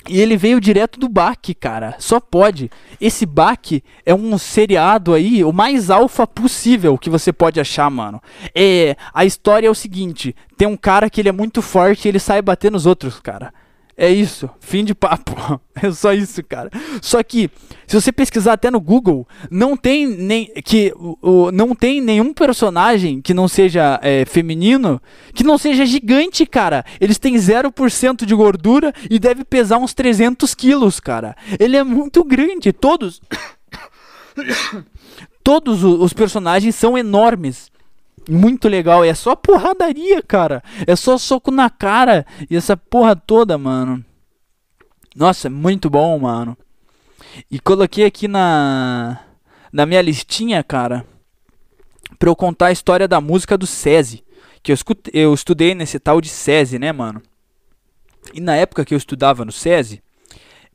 [0.10, 1.96] E ele veio direto do Bach, cara.
[2.00, 2.72] Só pode.
[3.00, 8.20] Esse Bach é um seriado aí, o mais alfa possível que você pode achar, mano.
[8.56, 12.10] É, a história é o seguinte: tem um cara que ele é muito forte e
[12.10, 13.54] ele sai bater nos outros, cara.
[14.02, 15.32] É isso, fim de papo.
[15.84, 16.70] É só isso, cara.
[17.02, 17.50] Só que
[17.88, 23.22] se você pesquisar até no Google, não tem nem que o, não tem nenhum personagem
[23.22, 25.02] que não seja é, feminino,
[25.34, 26.84] que não seja gigante, cara.
[27.00, 31.36] Eles têm 0% de gordura e deve pesar uns 300 quilos, cara.
[31.60, 33.22] Ele é muito grande, todos
[35.44, 37.71] todos os personagens são enormes.
[38.30, 39.04] Muito legal.
[39.04, 40.64] É só porradaria, cara.
[40.86, 42.26] É só soco na cara.
[42.50, 44.04] E essa porra toda, mano.
[45.16, 46.58] Nossa, muito bom, mano.
[47.50, 49.20] E coloquei aqui na
[49.72, 51.06] na minha listinha, cara,
[52.20, 54.24] pra eu contar a história da música do SESI.
[54.62, 57.22] Que eu, escutei, eu estudei nesse tal de SESI, né, mano?
[58.34, 60.04] E na época que eu estudava no SESI,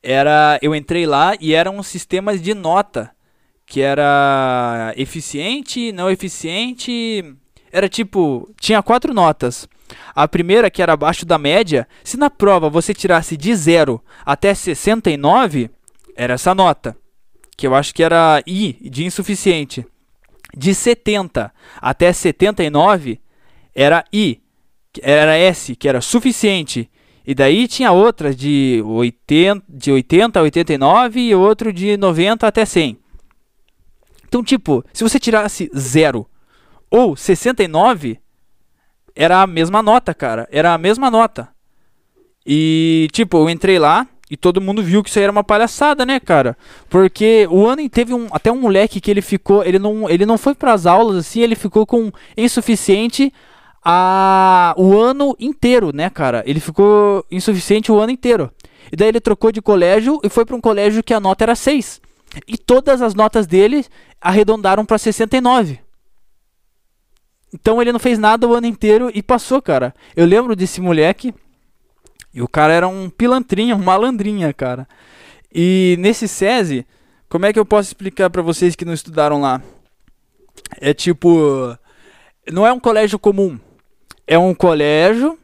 [0.02, 3.14] era, eu entrei lá e eram sistemas de nota
[3.66, 7.34] que era eficiente, não eficiente.
[7.72, 9.68] Era tipo, tinha quatro notas.
[10.14, 14.54] A primeira, que era abaixo da média, se na prova você tirasse de 0 até
[14.54, 15.68] 69,
[16.16, 16.96] era essa nota,
[17.56, 19.84] que eu acho que era I, de insuficiente.
[20.56, 23.20] De 70 até 79,
[23.74, 24.40] era I,
[25.02, 26.88] era S, que era suficiente.
[27.26, 32.64] E daí tinha outras de 80, de 80 a 89 e outro de 90 até
[32.64, 32.96] 100.
[34.26, 36.26] Então, tipo, se você tirasse 0
[36.90, 38.18] ou 69,
[39.14, 40.46] era a mesma nota, cara.
[40.50, 41.48] Era a mesma nota.
[42.44, 46.04] E, tipo, eu entrei lá e todo mundo viu que isso aí era uma palhaçada,
[46.04, 46.56] né, cara?
[46.88, 50.36] Porque o ano teve um, até um moleque que ele ficou, ele não, ele não
[50.36, 53.32] foi para as aulas assim, ele ficou com insuficiente
[53.84, 56.42] a o ano inteiro, né, cara?
[56.44, 58.50] Ele ficou insuficiente o ano inteiro.
[58.90, 61.54] E daí ele trocou de colégio e foi para um colégio que a nota era
[61.54, 62.00] 6.
[62.46, 63.86] E todas as notas dele
[64.20, 65.80] arredondaram para 69.
[67.52, 69.94] Então ele não fez nada o ano inteiro e passou, cara.
[70.14, 71.34] Eu lembro desse moleque.
[72.34, 74.86] E o cara era um pilantrinha, um malandrinha, cara.
[75.50, 76.86] E nesse SESI,
[77.30, 79.62] como é que eu posso explicar para vocês que não estudaram lá?
[80.78, 81.74] É tipo.
[82.52, 83.58] Não é um colégio comum.
[84.26, 85.38] É um colégio,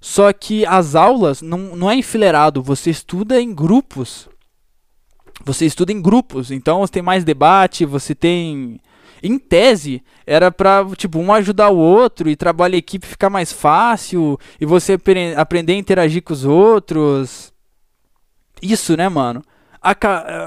[0.00, 2.62] só que as aulas não, não é enfileirado.
[2.62, 4.29] Você estuda em grupos.
[5.52, 6.50] Você estuda em grupos.
[6.50, 8.80] Então você tem mais debate, você tem.
[9.22, 13.52] Em tese, era pra, tipo, um ajudar o outro e trabalhar a equipe ficar mais
[13.52, 14.96] fácil e você
[15.36, 17.52] aprender a interagir com os outros.
[18.62, 19.42] Isso, né, mano?
[19.82, 19.94] A,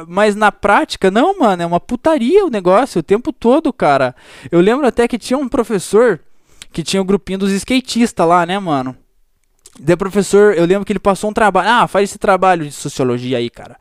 [0.08, 4.16] mas na prática, não, mano, é uma putaria o negócio o tempo todo, cara.
[4.52, 6.20] Eu lembro até que tinha um professor
[6.72, 8.98] que tinha o um grupinho dos skatistas lá, né, mano?
[9.80, 11.70] De professor, eu lembro que ele passou um trabalho.
[11.70, 13.78] Ah, faz esse trabalho de sociologia aí, cara.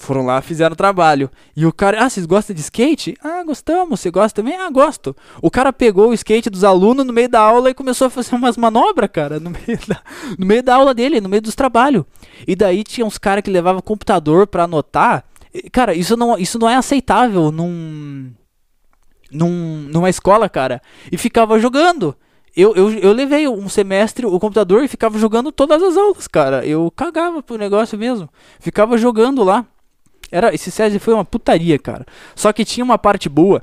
[0.00, 1.30] Foram lá, fizeram o trabalho.
[1.54, 3.14] E o cara, ah, vocês gostam de skate?
[3.22, 4.00] Ah, gostamos.
[4.00, 4.56] Você gosta também?
[4.56, 5.14] Ah, gosto.
[5.42, 8.34] O cara pegou o skate dos alunos no meio da aula e começou a fazer
[8.34, 10.00] umas manobras, cara, no meio da,
[10.38, 12.04] no meio da aula dele, no meio dos trabalhos.
[12.48, 15.22] E daí tinha uns caras que levavam computador para anotar.
[15.70, 18.32] Cara, isso não, isso não é aceitável num,
[19.30, 20.80] num, numa escola, cara.
[21.12, 22.16] E ficava jogando.
[22.56, 26.64] Eu, eu, eu levei um semestre o computador e ficava jogando todas as aulas, cara.
[26.64, 28.30] Eu cagava pro negócio mesmo.
[28.58, 29.66] Ficava jogando lá.
[30.30, 32.06] Era, esse SESI foi uma putaria, cara.
[32.34, 33.62] Só que tinha uma parte boa.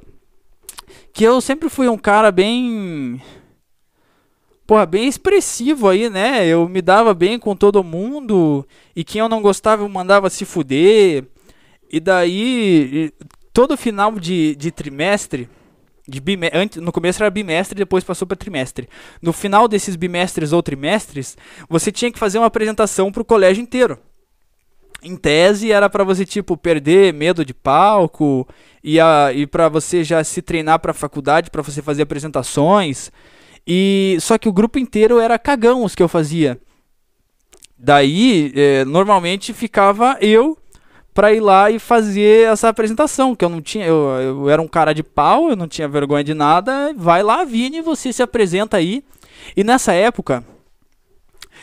[1.14, 3.22] Que eu sempre fui um cara bem.
[4.66, 6.46] Porra, bem expressivo aí, né?
[6.46, 8.68] Eu me dava bem com todo mundo.
[8.96, 11.26] E quem eu não gostava eu mandava se fuder.
[11.90, 13.14] E daí,
[13.54, 15.50] todo final de, de trimestre.
[16.10, 18.88] De bime, antes, no começo era bimestre, depois passou para trimestre.
[19.22, 23.62] No final desses bimestres ou trimestres, você tinha que fazer uma apresentação para o colégio
[23.62, 24.00] inteiro
[25.02, 28.48] em tese era para você tipo perder medo de palco
[28.84, 33.12] e, a, e para você já se treinar para faculdade para você fazer apresentações.
[33.66, 36.60] E só que o grupo inteiro era cagão os que eu fazia.
[37.78, 40.58] Daí é, normalmente ficava eu
[41.14, 44.68] para ir lá e fazer essa apresentação que eu não tinha eu, eu era um
[44.68, 48.78] cara de pau eu não tinha vergonha de nada vai lá Vini você se apresenta
[48.78, 49.04] aí.
[49.56, 50.44] E nessa época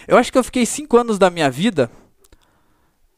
[0.07, 1.90] eu acho que eu fiquei cinco anos da minha vida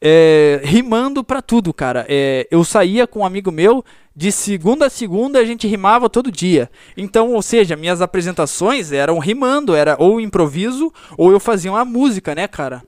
[0.01, 2.05] é, rimando para tudo, cara.
[2.07, 3.83] É, eu saía com um amigo meu,
[4.15, 6.69] de segunda a segunda a gente rimava todo dia.
[6.95, 12.33] Então, ou seja, minhas apresentações eram rimando, era ou improviso ou eu fazia uma música,
[12.33, 12.83] né, cara?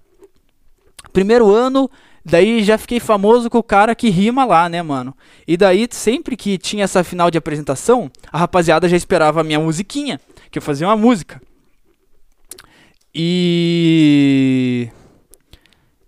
[1.14, 1.90] Primeiro ano,
[2.24, 5.16] daí já fiquei famoso com o cara que rima lá, né, mano?
[5.48, 9.60] E daí, sempre que tinha essa final de apresentação, a rapaziada já esperava a minha
[9.60, 10.20] musiquinha,
[10.52, 11.42] que eu fazia uma música.
[13.14, 14.90] E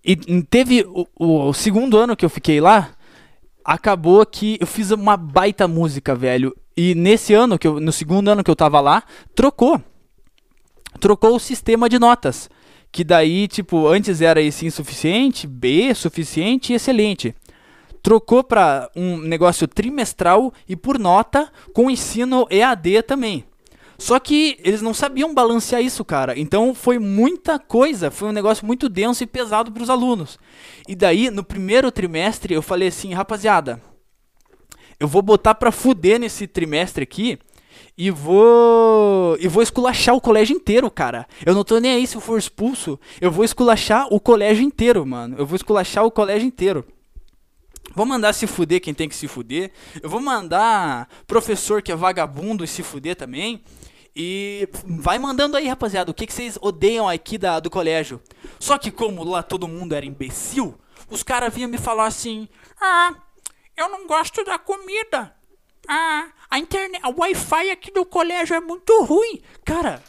[0.03, 2.91] e teve o, o, segundo ano que eu fiquei lá,
[3.63, 6.55] acabou que eu fiz uma baita música, velho.
[6.75, 9.03] E nesse ano, que eu, no segundo ano que eu tava lá,
[9.35, 9.81] trocou.
[10.99, 12.49] Trocou o sistema de notas.
[12.91, 17.35] Que daí, tipo, antes era esse insuficiente, B, suficiente e excelente.
[18.01, 23.45] Trocou para um negócio trimestral e por nota com ensino EAD também.
[24.01, 26.37] Só que eles não sabiam balancear isso, cara.
[26.37, 30.39] Então foi muita coisa, foi um negócio muito denso e pesado para os alunos.
[30.87, 33.79] E daí, no primeiro trimestre, eu falei assim, rapaziada,
[34.99, 37.37] eu vou botar para fuder nesse trimestre aqui
[37.95, 41.27] e vou e vou esculachar o colégio inteiro, cara.
[41.45, 45.05] Eu não tô nem aí se eu for expulso, eu vou esculachar o colégio inteiro,
[45.05, 45.35] mano.
[45.37, 46.83] Eu vou esculachar o colégio inteiro.
[47.93, 49.71] Vou mandar se fuder quem tem que se fuder.
[50.01, 53.61] Eu vou mandar professor que é vagabundo e se fuder também.
[54.15, 58.21] E vai mandando aí, rapaziada, o que, que vocês odeiam aqui da, do colégio.
[58.59, 60.77] Só que como lá todo mundo era imbecil,
[61.09, 62.47] os caras vinham me falar assim:
[62.79, 63.13] Ah,
[63.77, 65.33] eu não gosto da comida.
[65.87, 69.41] Ah, a internet, o Wi-Fi aqui do colégio é muito ruim.
[69.65, 70.03] Cara,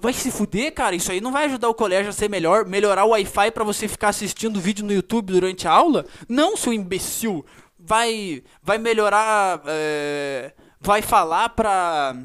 [0.00, 0.94] vai se fuder, cara.
[0.94, 3.88] Isso aí não vai ajudar o colégio a ser melhor, melhorar o Wi-Fi para você
[3.88, 6.06] ficar assistindo vídeo no YouTube durante a aula?
[6.28, 7.44] Não, seu imbecil.
[7.78, 12.16] Vai, vai melhorar, é, vai falar pra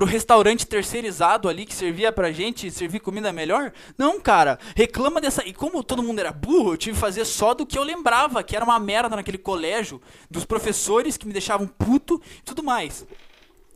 [0.00, 3.70] pro restaurante terceirizado ali que servia pra gente servir comida melhor?
[3.98, 4.58] Não, cara.
[4.74, 5.46] Reclama dessa.
[5.46, 8.42] E como todo mundo era burro, eu tive que fazer só do que eu lembrava,
[8.42, 13.06] que era uma merda naquele colégio, dos professores que me deixavam puto e tudo mais.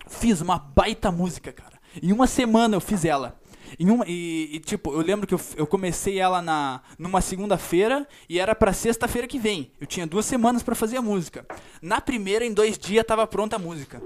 [0.09, 1.79] Fiz uma baita música, cara.
[2.03, 3.39] Em uma semana eu fiz ela.
[3.79, 8.09] Em uma, e, e, tipo, eu lembro que eu, eu comecei ela na numa segunda-feira
[8.31, 9.73] e era pra sexta-feira que vem.
[9.79, 11.47] Eu tinha duas semanas para fazer a música.
[11.83, 14.03] Na primeira, em dois dias, tava pronta a música.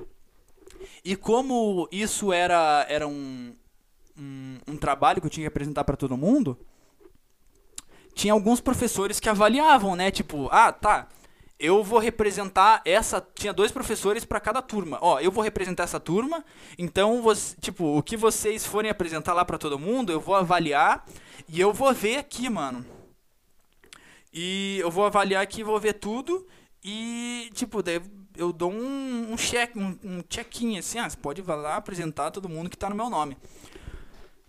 [1.05, 3.55] E como isso era, era um,
[4.19, 6.59] um, um trabalho que eu tinha que apresentar para todo mundo,
[8.15, 10.11] tinha alguns professores que avaliavam, né?
[10.11, 11.09] Tipo, ah, tá,
[11.59, 13.27] eu vou representar essa.
[13.35, 14.99] Tinha dois professores para cada turma.
[15.01, 16.45] Ó, eu vou representar essa turma.
[16.79, 21.05] Então, você, tipo, o que vocês forem apresentar lá para todo mundo, eu vou avaliar
[21.49, 22.85] e eu vou ver aqui, mano.
[24.33, 26.47] E eu vou avaliar aqui, vou ver tudo
[26.85, 28.01] e, tipo, daí
[28.39, 32.31] eu dou um, um check, um, um check-in assim, ah, você pode ir lá apresentar
[32.31, 33.37] todo mundo que tá no meu nome.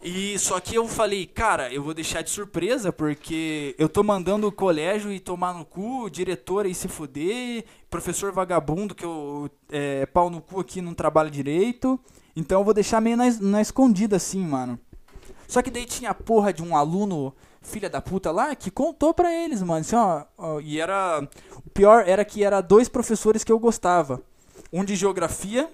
[0.02, 4.48] E só que eu falei, cara, eu vou deixar de surpresa porque eu tô mandando
[4.48, 10.06] o colégio e tomar no cu, diretora e se fuder, professor vagabundo que eu é,
[10.06, 12.00] pau no cu aqui não trabalha direito.
[12.34, 14.80] Então eu vou deixar meio na, na escondida assim, mano.
[15.48, 17.36] Só que daí tinha a porra de um aluno
[17.70, 19.82] filha da puta lá que contou pra eles, mano.
[19.82, 21.28] Assim, ó, ó, e era.
[21.66, 24.22] O pior era que era dois professores que eu gostava.
[24.74, 25.70] Um de geografia,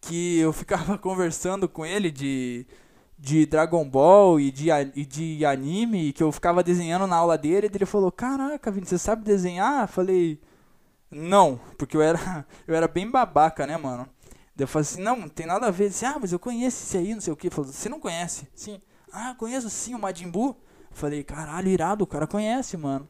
[0.00, 2.66] que eu ficava conversando com ele de
[3.22, 7.70] de Dragon Ball e de, e de anime que eu ficava desenhando na aula dele.
[7.72, 9.82] E ele falou: Caraca, Vini, você sabe desenhar?
[9.82, 10.40] Eu falei:
[11.08, 14.08] Não, porque eu era, eu era bem babaca, né, mano?
[14.58, 15.88] Eu falei assim: Não, não tem nada a ver.
[15.88, 17.48] Disse, ah, mas eu conheço esse aí, não sei o que.
[17.48, 18.48] Falou: Você não conhece?
[18.56, 18.80] Sim.
[19.12, 20.56] Ah, conheço sim, o Majin Buu.
[20.90, 23.08] Falei: Caralho, irado, o cara conhece, mano.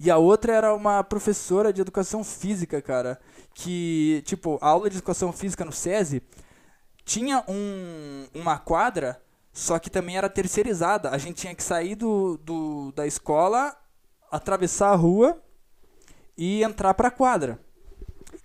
[0.00, 3.20] E a outra era uma professora de educação física, cara.
[3.54, 6.22] Que, tipo, a aula de educação física no SESI
[7.04, 9.22] tinha um, uma quadra,
[9.52, 11.10] só que também era terceirizada.
[11.10, 13.76] A gente tinha que sair do, do, da escola,
[14.30, 15.40] atravessar a rua
[16.36, 17.60] e entrar pra quadra.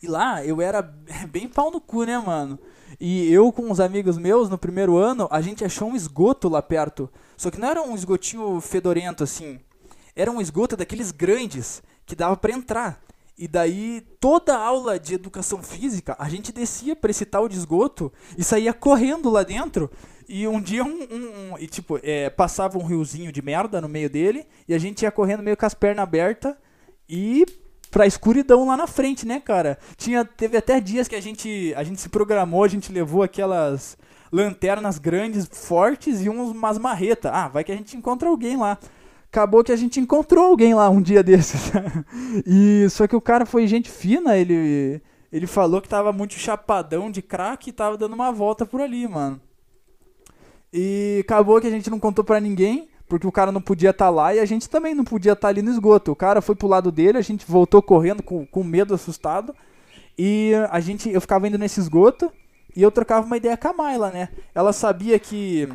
[0.02, 0.82] E lá eu era
[1.30, 2.60] bem pau no cu, né, mano?
[3.00, 6.62] E eu com uns amigos meus, no primeiro ano, a gente achou um esgoto lá
[6.62, 7.10] perto.
[7.36, 9.60] Só que não era um esgotinho fedorento assim.
[10.16, 13.02] Era um esgoto daqueles grandes que dava para entrar.
[13.38, 18.12] E daí, toda aula de educação física, a gente descia para esse tal de esgoto
[18.38, 19.90] e saía correndo lá dentro.
[20.28, 23.88] E um dia, um, um, um e, tipo, é, passava um riozinho de merda no
[23.88, 26.54] meio dele e a gente ia correndo meio com as pernas abertas
[27.08, 27.46] e
[27.90, 29.78] pra escuridão lá na frente, né, cara?
[29.98, 33.98] Tinha, teve até dias que a gente, a gente se programou, a gente levou aquelas
[34.32, 37.32] lanternas grandes, fortes e umas marretas.
[37.34, 38.78] Ah, vai que a gente encontra alguém lá
[39.32, 41.72] acabou que a gente encontrou alguém lá um dia desses.
[42.46, 47.12] e só que o cara foi gente fina, ele ele falou que tava muito chapadão
[47.12, 49.40] de crack e tava dando uma volta por ali, mano.
[50.74, 54.06] E acabou que a gente não contou para ninguém, porque o cara não podia estar
[54.06, 56.12] tá lá e a gente também não podia estar tá ali no esgoto.
[56.12, 59.56] O cara foi pro lado dele, a gente voltou correndo com, com medo, assustado.
[60.18, 62.32] E a gente, eu ficava indo nesse esgoto
[62.76, 64.30] e eu trocava uma ideia com a Mayla, né?
[64.54, 65.68] Ela sabia que,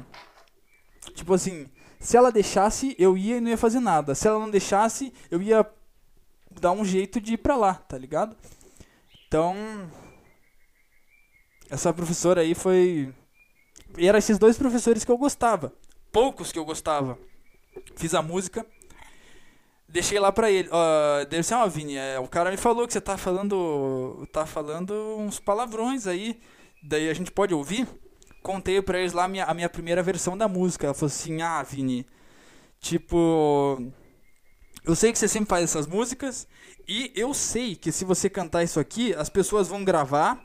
[1.15, 1.67] tipo assim,
[1.99, 4.15] se ela deixasse, eu ia e não ia fazer nada.
[4.15, 5.67] Se ela não deixasse, eu ia
[6.61, 8.37] dar um jeito de ir pra lá, tá ligado?
[9.27, 9.57] Então,
[11.69, 13.13] essa professora aí foi.
[13.99, 15.73] E eram esses dois professores que eu gostava.
[16.15, 17.19] Poucos que eu gostava.
[17.97, 18.65] Fiz a música.
[19.89, 20.69] Deixei lá pra ele.
[20.69, 21.97] Uh, deve ser uma Vini.
[21.97, 24.27] É, o cara me falou que você tá falando.
[24.33, 26.41] Tá falando uns palavrões aí.
[26.83, 27.89] Daí a gente pode ouvir?
[28.45, 30.87] contei pra eles lá a minha, a minha primeira versão da música.
[30.87, 32.07] Ela falou assim: Ah, Vini,
[32.79, 33.83] tipo.
[34.85, 36.47] Eu sei que você sempre faz essas músicas.
[36.87, 40.41] E eu sei que se você cantar isso aqui, as pessoas vão gravar.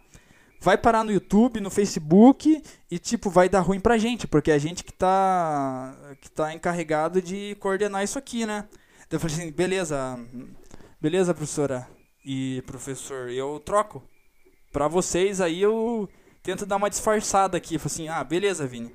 [0.61, 4.55] Vai parar no YouTube, no Facebook e tipo vai dar ruim pra gente, porque é
[4.55, 8.67] a gente que tá que tá encarregado de coordenar isso aqui, né?
[9.07, 10.19] Então eu falei assim, beleza,
[10.99, 11.87] beleza, professora
[12.25, 14.03] e professor, eu troco.
[14.71, 16.09] Pra vocês aí eu
[16.43, 17.77] tento dar uma disfarçada aqui.
[17.77, 18.93] Falei assim, ah, beleza, Vini.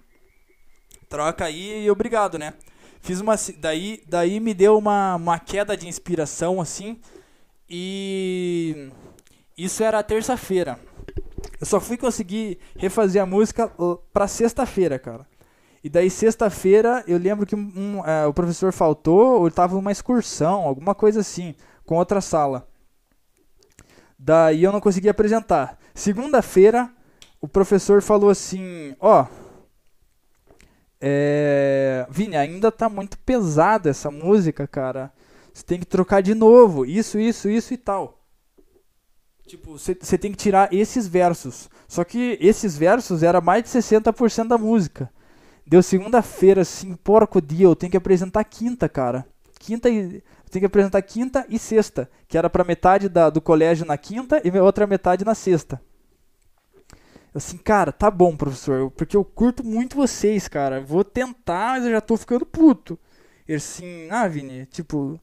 [1.09, 2.55] Troca aí e obrigado, né?
[3.01, 3.35] Fiz uma.
[3.59, 6.99] Daí, daí me deu uma, uma queda de inspiração, assim.
[7.69, 8.91] E.
[9.57, 10.79] Isso era terça-feira.
[11.61, 13.71] Eu só fui conseguir refazer a música
[14.13, 15.27] pra sexta-feira, cara.
[15.83, 20.63] E daí, sexta-feira, eu lembro que um, é, o professor faltou, ou estava numa excursão,
[20.63, 22.67] alguma coisa assim, com outra sala.
[24.19, 25.79] Daí eu não consegui apresentar.
[25.95, 26.91] Segunda-feira,
[27.41, 29.45] o professor falou assim: Ó, oh,
[31.07, 32.07] é...
[32.09, 35.13] Vini, ainda tá muito pesada essa música, cara.
[35.53, 36.87] Você tem que trocar de novo.
[36.87, 38.24] Isso, isso, isso e tal.
[39.47, 41.69] Tipo, você tem que tirar esses versos.
[41.87, 45.11] Só que esses versos era mais de 60% da música.
[45.67, 49.27] Deu segunda-feira, assim, porco dia, eu tenho que apresentar quinta, cara.
[49.59, 50.23] Quinta e.
[50.51, 52.09] Tenho que apresentar quinta e sexta.
[52.29, 55.81] Que era pra metade da, do colégio na quinta e outra metade na sexta
[57.35, 60.81] assim, cara, tá bom, professor, porque eu curto muito vocês, cara.
[60.81, 62.99] Vou tentar, mas eu já tô ficando puto.
[63.47, 65.21] Ele assim, ah, Vini, tipo,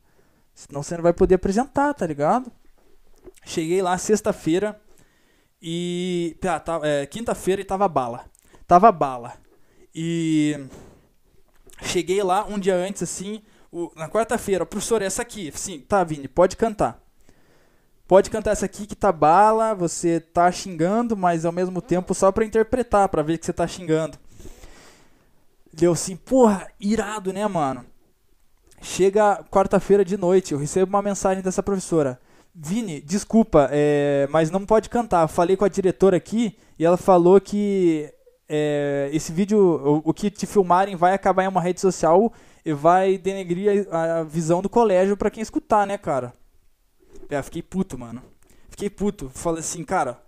[0.54, 2.52] senão você não vai poder apresentar, tá ligado?
[3.44, 4.80] Cheguei lá sexta-feira
[5.62, 6.38] e.
[6.44, 8.26] Ah, tá, é, quinta-feira e tava bala.
[8.68, 9.34] Tava bala.
[9.94, 10.58] E.
[11.82, 15.52] Cheguei lá um dia antes, assim, o- na quarta-feira, professor, essa aqui.
[15.56, 17.02] Sim, tá, Vini, pode cantar.
[18.08, 22.32] Pode cantar essa aqui que tá bala, você tá xingando, mas ao mesmo tempo só
[22.32, 24.18] pra interpretar, pra ver que você tá xingando.
[25.74, 27.86] Deu assim, porra, irado, né, mano?
[28.82, 32.20] Chega quarta-feira de noite, eu recebo uma mensagem dessa professora.
[32.54, 35.28] Vini, desculpa, é, mas não pode cantar.
[35.28, 38.14] Falei com a diretora aqui e ela falou que
[38.48, 42.34] é, esse vídeo, o, o que te filmarem, vai acabar em uma rede social
[42.66, 46.34] e vai denegrir a, a visão do colégio pra quem escutar, né, cara?
[47.30, 48.22] É, fiquei puto, mano.
[48.70, 49.30] Fiquei puto.
[49.30, 50.22] Falei assim, cara,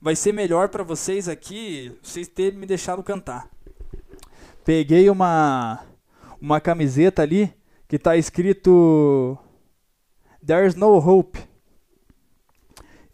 [0.00, 3.48] vai ser melhor pra vocês aqui vocês terem me deixado cantar.
[4.64, 5.84] Peguei uma
[6.40, 7.52] uma camiseta ali
[7.86, 9.38] que tá escrito
[10.44, 11.47] There's no hope.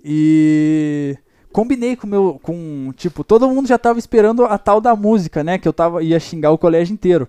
[0.07, 1.17] E
[1.51, 5.57] combinei com meu com, tipo, todo mundo já tava esperando a tal da música, né,
[5.57, 7.27] que eu tava ia xingar o colégio inteiro.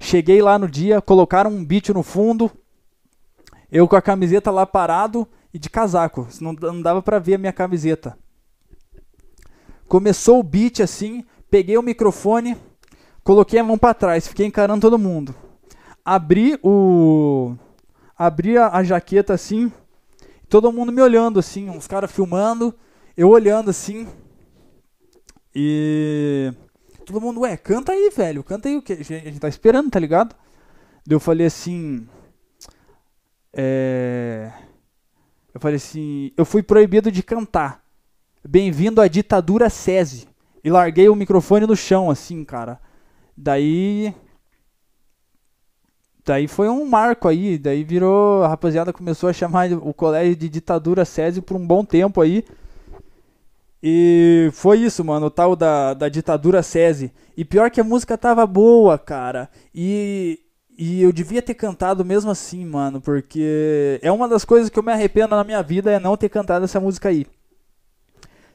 [0.00, 2.50] Cheguei lá no dia, colocaram um beat no fundo,
[3.70, 7.38] eu com a camiseta lá parado e de casaco, não, não dava pra ver a
[7.38, 8.16] minha camiseta.
[9.86, 12.56] Começou o beat assim, peguei o microfone,
[13.22, 15.34] coloquei a mão pra trás, fiquei encarando todo mundo.
[16.02, 17.54] Abri o
[18.16, 19.70] abri a, a jaqueta assim,
[20.52, 22.74] todo mundo me olhando assim, uns caras filmando,
[23.16, 24.06] eu olhando assim.
[25.54, 26.52] E
[27.06, 29.98] todo mundo, ué, canta aí, velho, canta aí o que a gente tá esperando, tá
[29.98, 30.36] ligado?
[31.06, 32.06] Daí eu falei assim,
[33.50, 34.52] é...
[35.54, 37.82] Eu falei assim, eu fui proibido de cantar.
[38.46, 40.28] Bem-vindo à ditadura SESI.
[40.62, 42.78] E larguei o microfone no chão, assim, cara.
[43.34, 44.14] Daí.
[46.24, 47.58] Daí foi um marco aí.
[47.58, 48.42] Daí virou.
[48.42, 52.44] A rapaziada começou a chamar o colégio de ditadura SESI por um bom tempo aí.
[53.82, 57.12] E foi isso, mano, o tal da, da ditadura SESI.
[57.36, 59.50] E pior que a música tava boa, cara.
[59.74, 60.38] E,
[60.78, 64.82] e eu devia ter cantado mesmo assim, mano, porque é uma das coisas que eu
[64.84, 67.26] me arrependo na minha vida é não ter cantado essa música aí.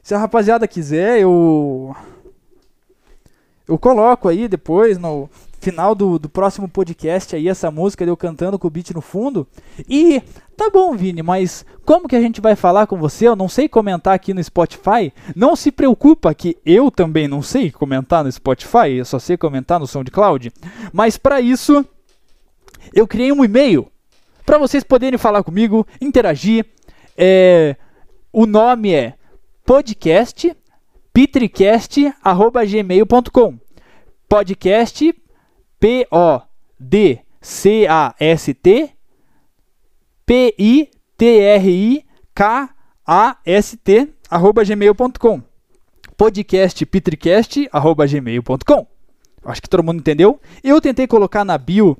[0.02, 1.94] Se a rapaziada quiser, eu.
[3.66, 5.28] Eu coloco aí depois, no
[5.60, 9.00] final do, do próximo podcast, aí, essa música de eu cantando com o beat no
[9.00, 9.46] fundo.
[9.88, 10.20] E
[10.56, 13.28] tá bom, Vini, mas como que a gente vai falar com você?
[13.28, 15.12] Eu não sei comentar aqui no Spotify.
[15.34, 19.78] Não se preocupa que eu também não sei comentar no Spotify, eu só sei comentar
[19.80, 20.50] no SoundCloud.
[20.92, 21.84] Mas para isso,
[22.94, 23.90] eu criei um e-mail
[24.46, 26.64] para vocês poderem falar comigo, interagir.
[27.16, 27.76] É,
[28.32, 29.14] o nome é
[29.66, 30.56] podcast
[31.12, 33.58] pitricast@gmail.com.
[34.28, 35.14] Podcast
[35.80, 36.40] P O
[36.78, 38.90] D C A S T
[40.26, 42.04] P I T R I
[42.34, 42.70] K
[43.06, 45.42] A S T arroba gmail.com.
[46.16, 48.86] Podcast pitricast arroba gmail.com.
[49.44, 50.40] Acho que todo mundo entendeu.
[50.62, 51.96] Eu tentei colocar na bio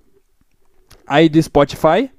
[1.07, 2.11] aí do Spotify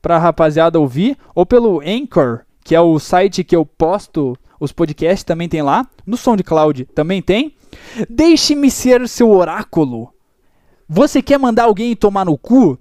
[0.00, 4.72] para a rapaziada ouvir ou pelo Anchor, que é o site que eu posto os
[4.72, 5.86] podcasts, também tem lá.
[6.06, 7.54] No SoundCloud também tem.
[8.08, 10.12] Deixe-me ser seu oráculo.
[10.88, 12.78] Você quer mandar alguém tomar no cu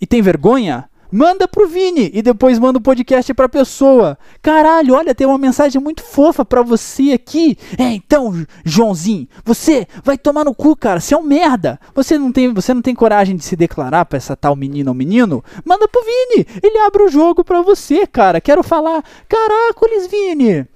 [0.00, 0.88] e tem vergonha?
[1.12, 4.16] Manda pro Vini e depois manda o podcast pra pessoa.
[4.40, 7.58] Caralho, olha, tem uma mensagem muito fofa pra você aqui.
[7.76, 11.00] É, então, Joãozinho, você vai tomar no cu, cara.
[11.00, 11.80] Você é um merda.
[11.94, 14.94] Você não tem, você não tem coragem de se declarar pra essa tal menina ou
[14.94, 15.44] menino?
[15.64, 16.46] Manda pro Vini.
[16.62, 18.40] Ele abre o jogo pra você, cara.
[18.40, 19.04] Quero falar.
[19.28, 20.66] Caracoles, Vini.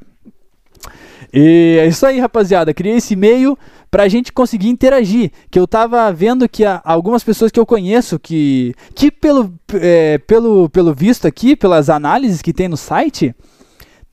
[1.34, 2.74] E é isso aí, rapaziada.
[2.74, 3.58] Criei esse e-mail
[3.90, 5.32] pra gente conseguir interagir.
[5.50, 10.70] Que eu tava vendo que algumas pessoas que eu conheço que, que pelo, é, pelo,
[10.70, 13.34] pelo visto aqui, pelas análises que tem no site,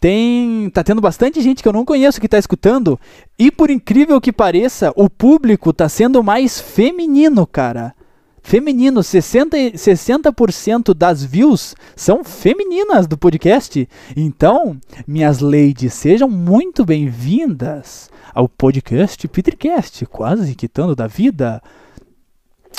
[0.01, 2.99] tem tá tendo bastante gente que eu não conheço que tá escutando
[3.39, 7.95] e por incrível que pareça, o público tá sendo mais feminino, cara.
[8.43, 13.87] Feminino, 60, 60% das views são femininas do podcast.
[14.17, 21.61] Então, minhas ladies, sejam muito bem-vindas ao podcast Petercast, quase quitando da vida.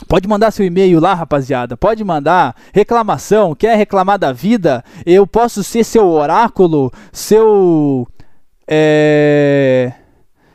[0.07, 1.77] Pode mandar seu e-mail lá, rapaziada.
[1.77, 3.53] Pode mandar reclamação.
[3.53, 4.83] Quer reclamar da vida?
[5.05, 8.07] Eu posso ser seu oráculo, seu.
[8.67, 9.91] É,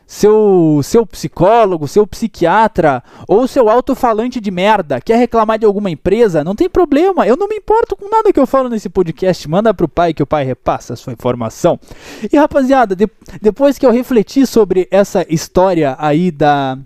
[0.07, 5.01] seu, seu psicólogo, seu psiquiatra ou seu alto-falante de merda.
[5.01, 6.45] Quer reclamar de alguma empresa?
[6.45, 7.27] Não tem problema.
[7.27, 9.49] Eu não me importo com nada que eu falo nesse podcast.
[9.49, 11.81] Manda pro pai que o pai repassa a sua informação.
[12.33, 13.09] E rapaziada, de,
[13.43, 16.79] depois que eu refleti sobre essa história aí da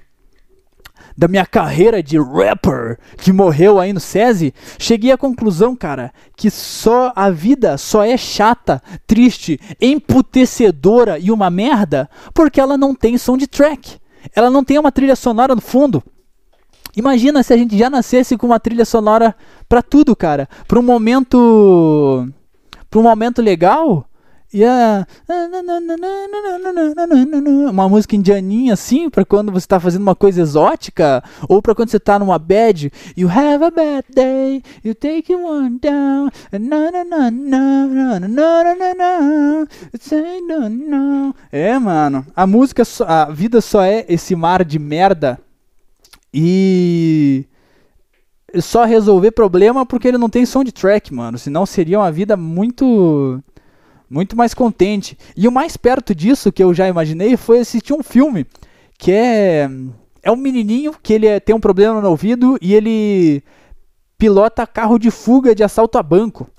[1.18, 6.48] da minha carreira de rapper que morreu aí no SESI, cheguei à conclusão, cara, que
[6.48, 13.18] só a vida só é chata, triste, emputecedora e uma merda porque ela não tem
[13.18, 13.98] soundtrack.
[14.32, 16.04] Ela não tem uma trilha sonora no fundo.
[16.96, 19.34] Imagina se a gente já nascesse com uma trilha sonora
[19.68, 20.48] para tudo, cara.
[20.68, 22.28] Para um momento
[22.88, 24.07] para um momento legal,
[24.52, 25.06] Yeah.
[27.70, 31.90] Uma música indianinha assim, para quando você tá fazendo uma coisa exótica, ou para quando
[31.90, 32.90] você tá numa bad.
[33.14, 36.30] You have a bad day, you take one down.
[41.52, 42.26] É, mano.
[42.34, 45.38] A música, a vida só é esse mar de merda.
[46.32, 47.44] E
[48.60, 51.36] só resolver problema porque ele não tem soundtrack, mano.
[51.36, 53.42] Senão seria uma vida muito
[54.08, 55.16] muito mais contente.
[55.36, 58.46] E o mais perto disso que eu já imaginei foi assistir um filme
[58.96, 59.68] que é
[60.22, 63.42] é um menininho que ele é, tem um problema no ouvido e ele
[64.18, 66.50] pilota carro de fuga de assalto a banco.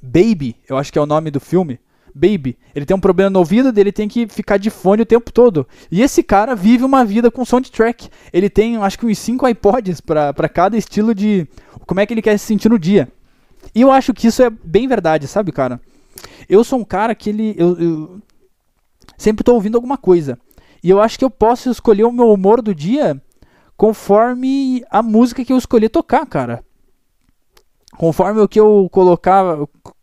[0.00, 1.80] Baby, eu acho que é o nome do filme.
[2.14, 5.32] Baby, ele tem um problema no ouvido, dele tem que ficar de fone o tempo
[5.32, 5.66] todo.
[5.90, 8.08] E esse cara vive uma vida com soundtrack.
[8.32, 11.46] Ele tem, acho que uns 5 iPods para cada estilo de
[11.86, 13.08] como é que ele quer se sentir no dia.
[13.74, 15.80] E eu acho que isso é bem verdade, sabe, cara?
[16.48, 17.54] Eu sou um cara que ele.
[17.56, 18.22] Eu, eu
[19.16, 20.38] sempre estou ouvindo alguma coisa.
[20.82, 23.20] E eu acho que eu posso escolher o meu humor do dia
[23.76, 26.64] conforme a música que eu escolhi tocar, cara.
[27.96, 29.44] Conforme o que eu colocar,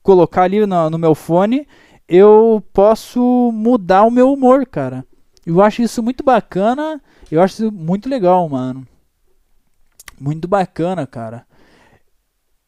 [0.04, 1.68] colocar ali no, no meu fone,
[2.08, 5.06] eu posso mudar o meu humor, cara.
[5.46, 7.02] Eu acho isso muito bacana.
[7.32, 8.88] Eu acho isso muito legal, mano.
[10.20, 11.46] Muito bacana, cara.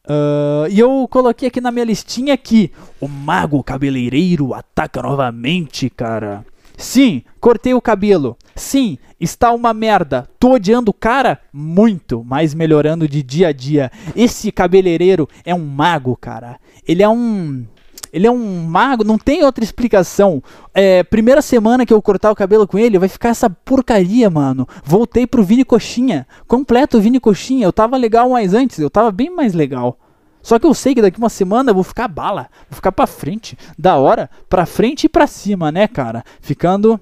[0.08, 6.44] Uh, e eu coloquei aqui na minha listinha que o mago cabeleireiro ataca novamente, cara.
[6.78, 8.36] Sim, cortei o cabelo.
[8.56, 10.26] Sim, está uma merda.
[10.38, 13.90] Tô odiando o cara muito, mas melhorando de dia a dia.
[14.16, 16.58] Esse cabeleireiro é um mago, cara.
[16.86, 17.66] Ele é um
[18.12, 20.42] ele é um mago, não tem outra explicação.
[20.74, 24.66] É, primeira semana que eu cortar o cabelo com ele, vai ficar essa porcaria, mano.
[24.84, 26.26] Voltei pro Vini Coxinha.
[26.46, 27.66] Completo Vini Coxinha.
[27.66, 29.98] Eu tava legal mais antes, eu tava bem mais legal.
[30.42, 33.06] Só que eu sei que daqui uma semana eu vou ficar bala, vou ficar pra
[33.06, 36.24] frente, da hora, pra frente e pra cima, né, cara?
[36.40, 36.98] Ficando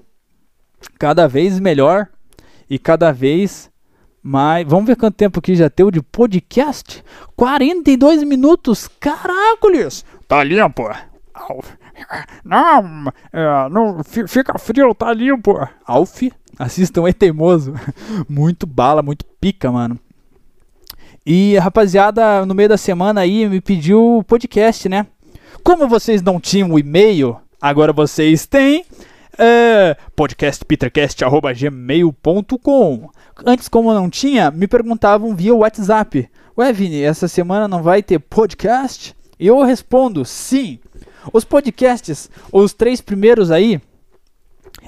[0.99, 2.07] cada vez melhor
[2.69, 3.69] e cada vez
[4.27, 4.67] mais.
[4.67, 7.03] Vamos ver quanto tempo que já deu de podcast?
[7.35, 10.03] 42 minutos, caracoles!
[10.27, 10.83] Tá limpo.
[12.43, 15.57] Não, é, não fica frio, tá limpo.
[15.85, 16.23] Alf,
[16.59, 17.73] assistam, é teimoso.
[18.27, 19.97] Muito bala, muito pica, mano.
[21.25, 25.05] E a rapaziada, no meio da semana aí, me pediu podcast, né?
[25.63, 28.85] Como vocês não tinham o e-mail, agora vocês têm.
[29.39, 33.09] É, podcastpetercast.gmail.com
[33.45, 36.27] Antes, como não tinha, me perguntavam via WhatsApp.
[36.57, 39.15] Ué, Vini, essa semana não vai ter podcast?
[39.39, 40.79] E eu respondo, sim.
[41.31, 43.79] Os podcasts, os três primeiros aí,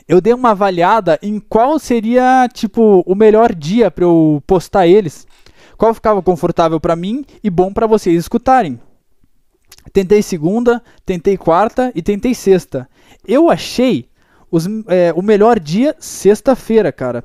[0.08, 5.28] eu dei uma avaliada em qual seria, tipo, o melhor dia para eu postar eles.
[5.78, 8.80] Qual ficava confortável para mim e bom para vocês escutarem.
[9.94, 12.90] Tentei segunda, tentei quarta e tentei sexta.
[13.28, 14.09] Eu achei
[14.52, 17.24] os, é, o melhor dia sexta-feira, cara.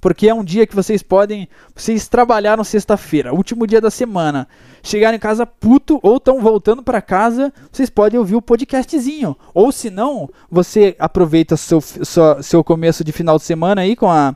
[0.00, 1.48] Porque é um dia que vocês podem.
[1.74, 4.46] Vocês trabalharam sexta-feira, último dia da semana.
[4.82, 9.36] Chegaram em casa puto ou estão voltando para casa, vocês podem ouvir o podcastzinho.
[9.52, 14.34] Ou se não, você aproveita seu, seu, começo de final de semana aí com a.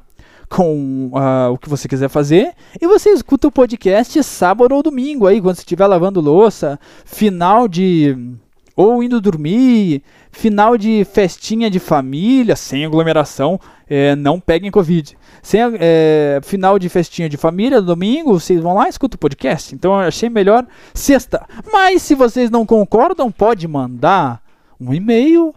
[0.49, 1.11] Com
[1.51, 5.57] o que você quiser fazer, e você escuta o podcast sábado ou domingo aí, quando
[5.57, 8.37] você estiver lavando louça, final de
[8.77, 15.17] ou indo dormir, final de festinha de família, sem aglomeração, é, não peguem Covid.
[15.43, 19.75] Sem, é, final de festinha de família, domingo, vocês vão lá e escutam o podcast.
[19.75, 21.47] Então eu achei melhor sexta.
[21.71, 24.43] Mas se vocês não concordam, pode mandar
[24.81, 25.55] um e-mail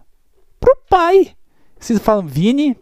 [0.59, 1.31] pro pai.
[1.79, 2.75] Vocês falam, Vini,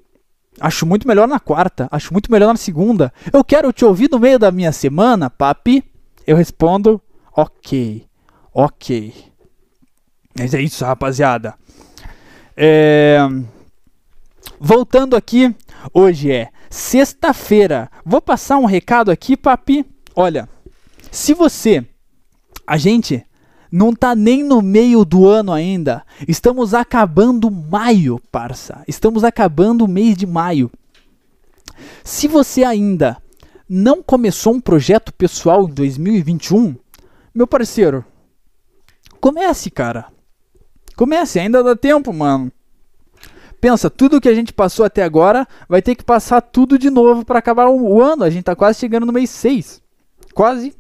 [0.60, 3.14] acho muito melhor na quarta, acho muito melhor na segunda.
[3.32, 5.84] Eu quero te ouvir no meio da minha semana, papi.
[6.26, 7.02] Eu respondo,
[7.36, 8.06] ok,
[8.54, 9.33] ok.
[10.38, 11.56] Mas é isso, rapaziada.
[12.56, 13.20] É...
[14.60, 15.54] Voltando aqui,
[15.94, 17.90] hoje é sexta-feira.
[18.06, 19.86] Vou passar um recado aqui, papi.
[20.16, 20.48] Olha,
[21.12, 21.86] se você,
[22.66, 23.26] a gente
[23.74, 26.06] não tá nem no meio do ano ainda.
[26.28, 28.84] Estamos acabando maio, parça.
[28.88, 30.70] Estamos acabando o mês de maio.
[32.04, 33.18] Se você ainda
[33.68, 36.76] não começou um projeto pessoal em 2021,
[37.34, 38.06] meu parceiro,
[39.20, 40.06] comece, cara.
[40.96, 42.52] Comece, ainda dá tempo, mano.
[43.64, 47.24] Pensa, tudo que a gente passou até agora vai ter que passar tudo de novo
[47.24, 48.26] para acabar o, ano.
[48.26, 49.82] A gente tá quase chegando no mês 6.
[50.34, 50.76] Quase.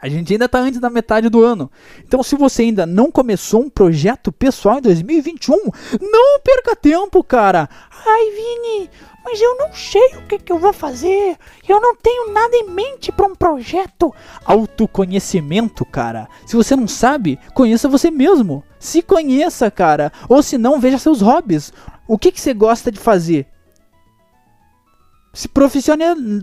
[0.00, 1.70] A gente ainda tá antes da metade do ano.
[2.02, 5.56] Então, se você ainda não começou um projeto pessoal em 2021,
[6.00, 7.68] não perca tempo, cara.
[8.06, 8.90] Ai, Vini,
[9.26, 11.36] mas eu não sei o que, que eu vou fazer.
[11.68, 14.14] Eu não tenho nada em mente para um projeto.
[14.44, 16.28] Autoconhecimento, cara.
[16.46, 18.62] Se você não sabe, conheça você mesmo.
[18.78, 20.12] Se conheça, cara.
[20.28, 21.72] Ou se não, veja seus hobbies.
[22.06, 23.48] O que, que você gosta de fazer?
[25.34, 25.50] Se,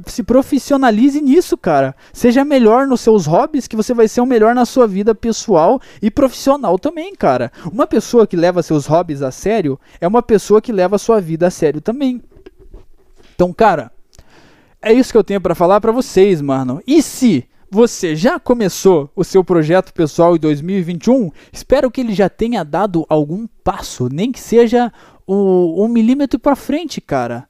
[0.08, 1.96] se profissionalize nisso, cara.
[2.12, 5.80] Seja melhor nos seus hobbies, que você vai ser o melhor na sua vida pessoal
[6.02, 7.50] e profissional também, cara.
[7.72, 11.48] Uma pessoa que leva seus hobbies a sério é uma pessoa que leva sua vida
[11.48, 12.22] a sério também.
[13.44, 13.92] Então, cara,
[14.82, 16.82] é isso que eu tenho para falar para vocês, mano.
[16.88, 22.30] E se você já começou o seu projeto pessoal em 2021, espero que ele já
[22.30, 24.94] tenha dado algum passo, nem que seja
[25.28, 27.46] um, um milímetro para frente, cara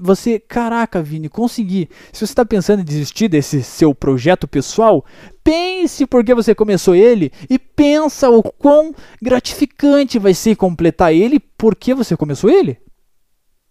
[0.00, 1.88] você, caraca, Vini, consegui.
[2.12, 5.04] Se você está pensando em desistir desse seu projeto pessoal,
[5.44, 11.38] pense por que você começou ele e pensa o quão gratificante vai ser completar ele
[11.38, 12.78] porque você começou ele.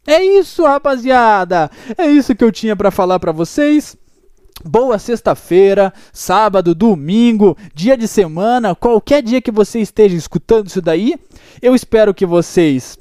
[0.09, 1.69] É isso, rapaziada.
[1.95, 3.95] É isso que eu tinha para falar para vocês.
[4.65, 11.13] Boa sexta-feira, sábado, domingo, dia de semana, qualquer dia que você esteja escutando isso daí.
[11.61, 12.97] Eu espero que vocês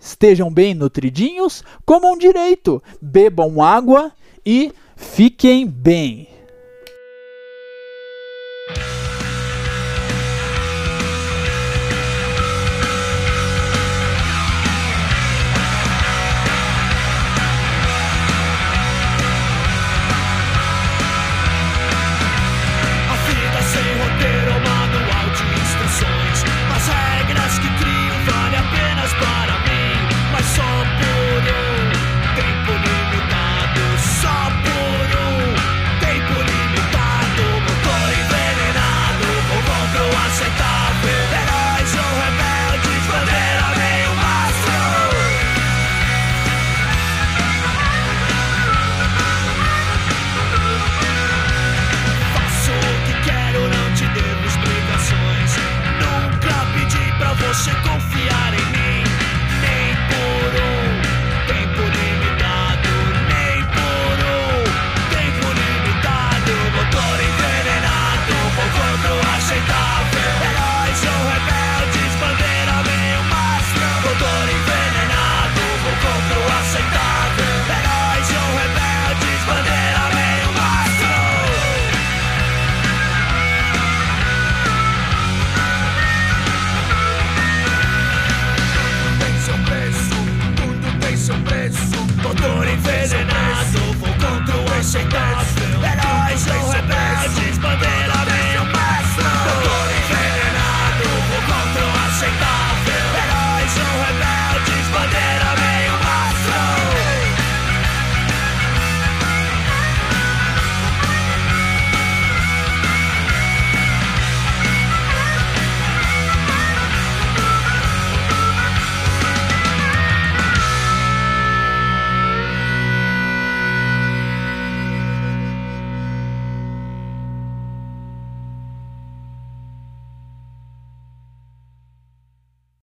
[0.00, 4.10] estejam bem nutridinhos, comam direito, bebam água
[4.44, 6.29] e fiquem bem.